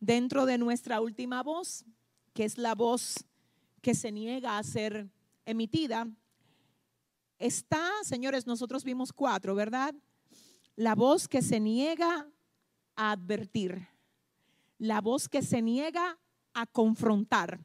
[0.00, 1.84] Dentro de nuestra última voz,
[2.32, 3.24] que es la voz
[3.82, 5.08] que se niega a ser
[5.44, 6.06] emitida,
[7.38, 9.94] está, señores, nosotros vimos cuatro, ¿verdad?
[10.76, 12.28] La voz que se niega
[12.96, 13.88] a advertir,
[14.78, 16.18] la voz que se niega
[16.54, 17.60] a confrontar,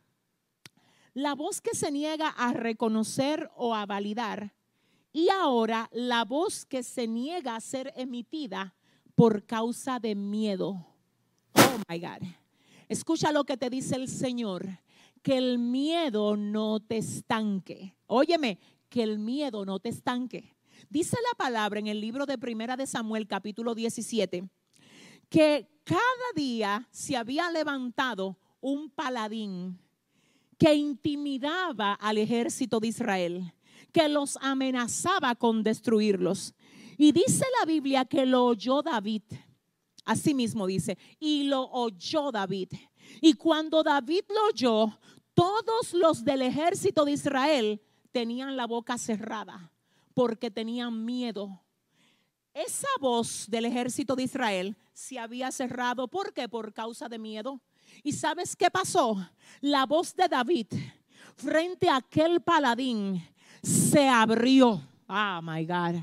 [1.13, 4.53] la voz que se niega a reconocer o a validar,
[5.13, 8.76] y ahora la voz que se niega a ser emitida
[9.16, 10.86] por causa de miedo.
[11.53, 12.44] Oh my God.
[12.88, 14.79] Escucha lo que te dice el Señor,
[15.21, 17.95] que el miedo no te estanque.
[18.07, 18.59] Óyeme,
[18.89, 20.55] que el miedo no te estanque.
[20.89, 24.49] Dice la palabra en el libro de Primera de Samuel capítulo 17
[25.29, 26.01] que cada
[26.36, 29.79] día se había levantado un paladín
[30.57, 33.53] que intimidaba al ejército de Israel,
[33.91, 36.55] que los amenazaba con destruirlos.
[36.97, 39.23] Y dice la Biblia que lo oyó David.
[40.06, 42.70] Así mismo dice, y lo oyó David.
[43.22, 44.99] Y cuando David lo oyó,
[45.34, 47.82] todos los del ejército de Israel
[48.12, 49.72] tenían la boca cerrada
[50.14, 51.62] porque tenían miedo.
[52.53, 56.08] Esa voz del ejército de Israel se había cerrado.
[56.08, 56.47] ¿Por qué?
[56.47, 57.60] Por causa de miedo.
[58.01, 59.18] ¿Y sabes qué pasó?
[59.60, 60.68] La voz de David
[61.36, 63.22] frente a aquel paladín
[63.62, 64.82] se abrió.
[65.08, 66.01] Ah, oh my God.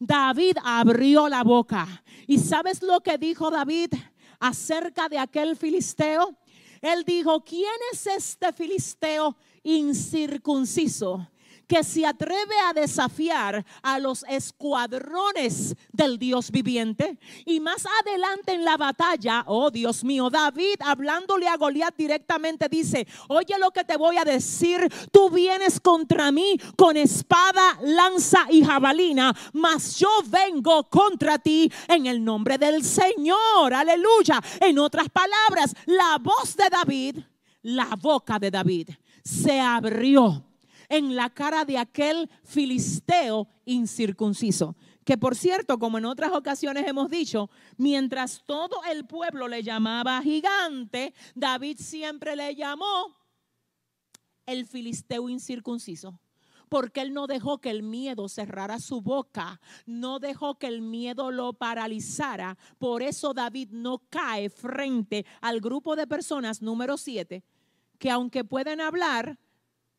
[0.00, 2.04] David abrió la boca.
[2.26, 3.94] ¿Y sabes lo que dijo David
[4.40, 6.36] acerca de aquel filisteo?
[6.80, 11.26] Él dijo, ¿quién es este filisteo incircunciso?
[11.66, 17.18] Que se atreve a desafiar a los escuadrones del Dios viviente.
[17.44, 23.06] Y más adelante en la batalla, oh Dios mío, David hablándole a Goliat directamente dice,
[23.28, 28.64] oye lo que te voy a decir, tú vienes contra mí con espada, lanza y
[28.64, 34.40] jabalina, mas yo vengo contra ti en el nombre del Señor, aleluya.
[34.60, 37.18] En otras palabras, la voz de David,
[37.62, 38.90] la boca de David
[39.22, 40.44] se abrió
[40.88, 44.76] en la cara de aquel filisteo incircunciso.
[45.04, 50.22] Que por cierto, como en otras ocasiones hemos dicho, mientras todo el pueblo le llamaba
[50.22, 53.14] gigante, David siempre le llamó
[54.46, 56.20] el filisteo incircunciso
[56.68, 61.30] porque él no dejó que el miedo cerrara su boca, no dejó que el miedo
[61.30, 62.58] lo paralizara.
[62.78, 67.44] Por eso David no cae frente al grupo de personas número siete,
[67.98, 69.38] que aunque pueden hablar,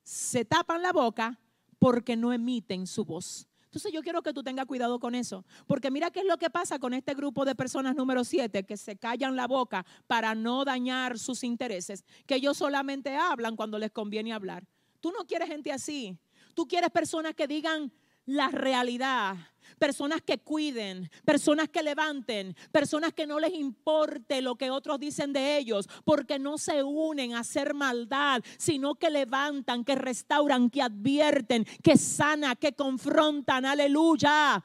[0.05, 1.39] se tapan la boca
[1.79, 3.47] porque no emiten su voz.
[3.65, 6.49] Entonces yo quiero que tú tengas cuidado con eso, porque mira qué es lo que
[6.49, 10.63] pasa con este grupo de personas número siete que se callan la boca para no
[10.63, 14.65] dañar sus intereses, que ellos solamente hablan cuando les conviene hablar.
[15.01, 16.17] Tú no quieres gente así.
[16.53, 17.91] Tú quieres personas que digan
[18.25, 19.35] la realidad.
[19.79, 25.33] Personas que cuiden, personas que levanten, personas que no les importe lo que otros dicen
[25.33, 30.81] de ellos, porque no se unen a hacer maldad, sino que levantan, que restauran, que
[30.81, 33.65] advierten, que sana, que confrontan.
[33.65, 34.63] Aleluya.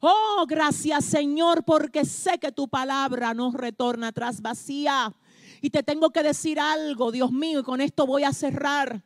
[0.00, 5.12] Oh, gracias Señor, porque sé que tu palabra nos retorna atrás vacía.
[5.60, 9.04] Y te tengo que decir algo, Dios mío, y con esto voy a cerrar.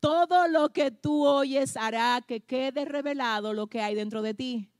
[0.00, 4.70] Todo lo que tú oyes hará que quede revelado lo que hay dentro de ti.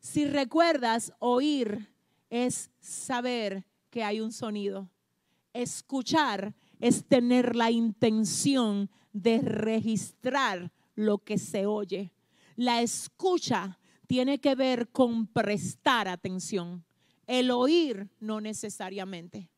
[0.00, 1.94] Si recuerdas, oír
[2.30, 4.88] es saber que hay un sonido.
[5.52, 12.12] Escuchar es tener la intención de registrar lo que se oye.
[12.56, 16.84] La escucha tiene que ver con prestar atención.
[17.26, 19.50] El oír no necesariamente.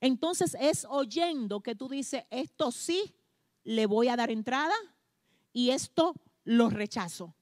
[0.00, 3.14] Entonces es oyendo que tú dices, esto sí
[3.64, 4.74] le voy a dar entrada
[5.52, 7.34] y esto lo rechazo.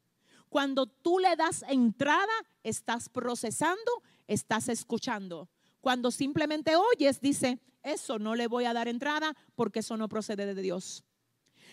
[0.48, 5.48] Cuando tú le das entrada, estás procesando, estás escuchando.
[5.80, 10.52] Cuando simplemente oyes, dice, eso no le voy a dar entrada porque eso no procede
[10.54, 11.04] de Dios.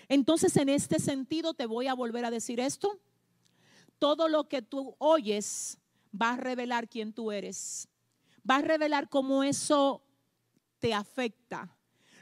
[0.08, 3.00] Entonces, en este sentido, te voy a volver a decir esto
[4.00, 5.78] todo lo que tú oyes
[6.20, 7.88] va a revelar quién tú eres.
[8.50, 10.04] Va a revelar cómo eso
[10.80, 11.75] te afecta,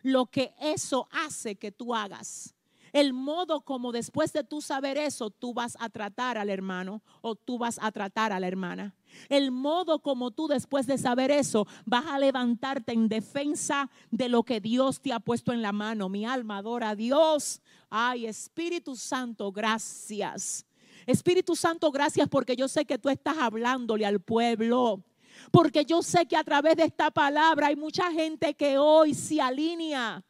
[0.04, 2.54] lo que eso hace que tú hagas.
[2.94, 7.36] El modo como después de tú saber eso, tú vas a tratar al hermano o
[7.36, 8.94] tú vas a tratar a la hermana.
[9.30, 14.44] El modo como tú después de saber eso, vas a levantarte en defensa de lo
[14.44, 16.08] que Dios te ha puesto en la mano.
[16.08, 17.64] Mi alma adora a Dios.
[17.90, 20.64] Ay, Espíritu Santo, gracias.
[21.08, 25.04] Espíritu Santo, gracias porque yo sé que tú estás hablándole al pueblo.
[25.52, 29.42] Porque yo sé que a través de esta palabra hay mucha gente que hoy se
[29.42, 30.24] alinea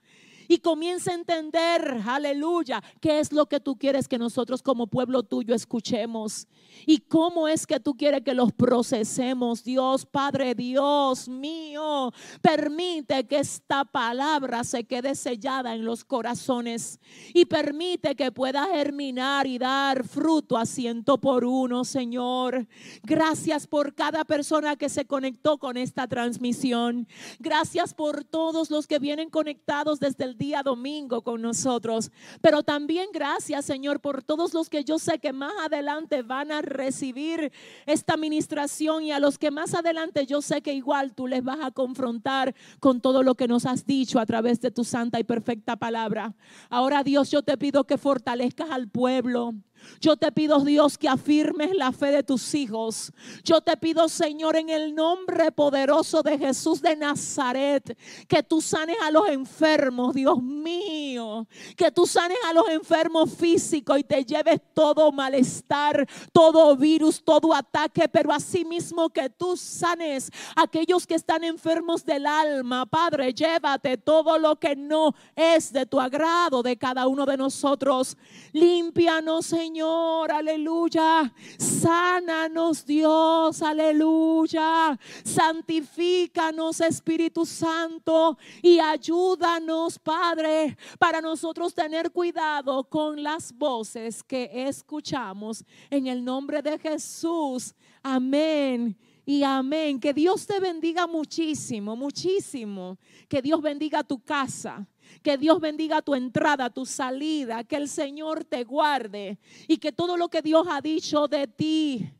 [0.47, 5.23] y comienza a entender, aleluya, qué es lo que tú quieres que nosotros como pueblo
[5.23, 6.47] tuyo escuchemos.
[6.85, 9.63] ¿Y cómo es que tú quieres que los procesemos?
[9.63, 16.99] Dios, Padre, Dios mío, permite que esta palabra se quede sellada en los corazones
[17.33, 22.67] y permite que pueda germinar y dar fruto a ciento por uno, Señor.
[23.03, 27.07] Gracias por cada persona que se conectó con esta transmisión.
[27.39, 32.11] Gracias por todos los que vienen conectados desde el día domingo con nosotros.
[32.41, 36.61] Pero también gracias, Señor, por todos los que yo sé que más adelante van a
[36.61, 37.51] recibir
[37.85, 41.59] esta administración y a los que más adelante yo sé que igual tú les vas
[41.61, 45.23] a confrontar con todo lo que nos has dicho a través de tu santa y
[45.23, 46.35] perfecta palabra.
[46.69, 49.53] Ahora Dios, yo te pido que fortalezcas al pueblo.
[49.99, 53.11] Yo te pido, Dios, que afirmes la fe de tus hijos.
[53.43, 58.97] Yo te pido, Señor, en el nombre poderoso de Jesús de Nazaret, que tú sanes
[59.01, 61.47] a los enfermos, Dios mío.
[61.75, 67.53] Que tú sanes a los enfermos físicos y te lleves todo malestar, todo virus, todo
[67.53, 72.85] ataque, pero asimismo que tú sanes a aquellos que están enfermos del alma.
[72.85, 78.17] Padre, llévate todo lo que no es de tu agrado de cada uno de nosotros.
[78.51, 81.33] Límpianos, Señor Señor, aleluya.
[81.57, 84.99] Sánanos, Dios, aleluya.
[85.23, 95.65] Santifícanos, Espíritu Santo, y ayúdanos, Padre, para nosotros tener cuidado con las voces que escuchamos.
[95.89, 97.73] En el nombre de Jesús.
[98.03, 98.95] Amén
[99.25, 99.99] y amén.
[99.99, 102.99] Que Dios te bendiga muchísimo, muchísimo.
[103.27, 104.87] Que Dios bendiga tu casa.
[105.21, 110.17] Que Dios bendiga tu entrada, tu salida, que el Señor te guarde y que todo
[110.17, 112.11] lo que Dios ha dicho de ti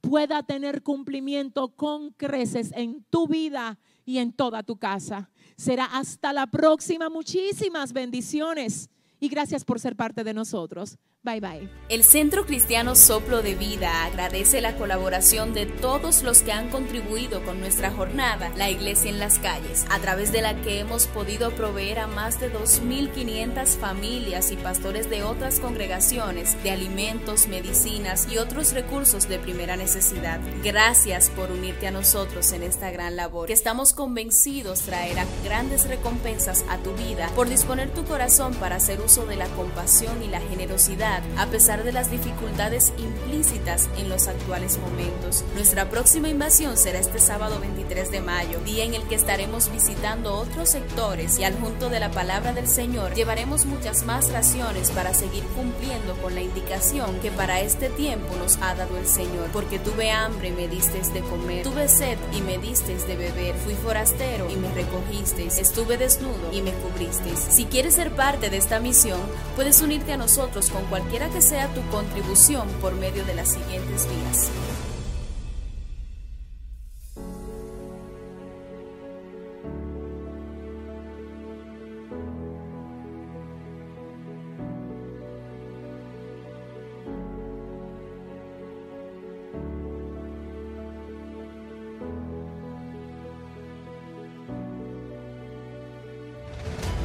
[0.00, 5.30] pueda tener cumplimiento con creces en tu vida y en toda tu casa.
[5.56, 7.08] Será hasta la próxima.
[7.08, 8.90] Muchísimas bendiciones
[9.20, 10.98] y gracias por ser parte de nosotros.
[11.24, 11.68] Bye bye.
[11.88, 17.44] El Centro Cristiano Soplo de Vida agradece la colaboración de todos los que han contribuido
[17.44, 21.52] con nuestra jornada, la Iglesia en las calles, a través de la que hemos podido
[21.52, 28.38] proveer a más de 2.500 familias y pastores de otras congregaciones de alimentos, medicinas y
[28.38, 30.40] otros recursos de primera necesidad.
[30.64, 36.64] Gracias por unirte a nosotros en esta gran labor, que estamos convencidos traerá grandes recompensas
[36.68, 40.40] a tu vida por disponer tu corazón para hacer uso de la compasión y la
[40.40, 45.44] generosidad a pesar de las dificultades implícitas en los actuales momentos.
[45.54, 50.34] Nuestra próxima invasión será este sábado 23 de mayo, día en el que estaremos visitando
[50.34, 55.14] otros sectores y al junto de la palabra del Señor llevaremos muchas más raciones para
[55.14, 59.50] seguir cumpliendo con la indicación que para este tiempo nos ha dado el Señor.
[59.52, 63.54] Porque tuve hambre y me disteis de comer, tuve sed y me disteis de beber,
[63.56, 67.38] fui forastero y me recogisteis, estuve desnudo y me cubristeis.
[67.38, 69.20] Si quieres ser parte de esta misión,
[69.56, 73.50] puedes unirte a nosotros con cualquier cualquiera que sea tu contribución por medio de las
[73.50, 74.50] siguientes vías.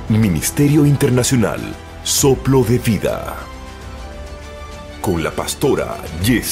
[0.10, 1.60] Ministerio Internacional
[2.04, 3.57] Soplo de Vida
[5.08, 6.48] con la pastora Yesenia.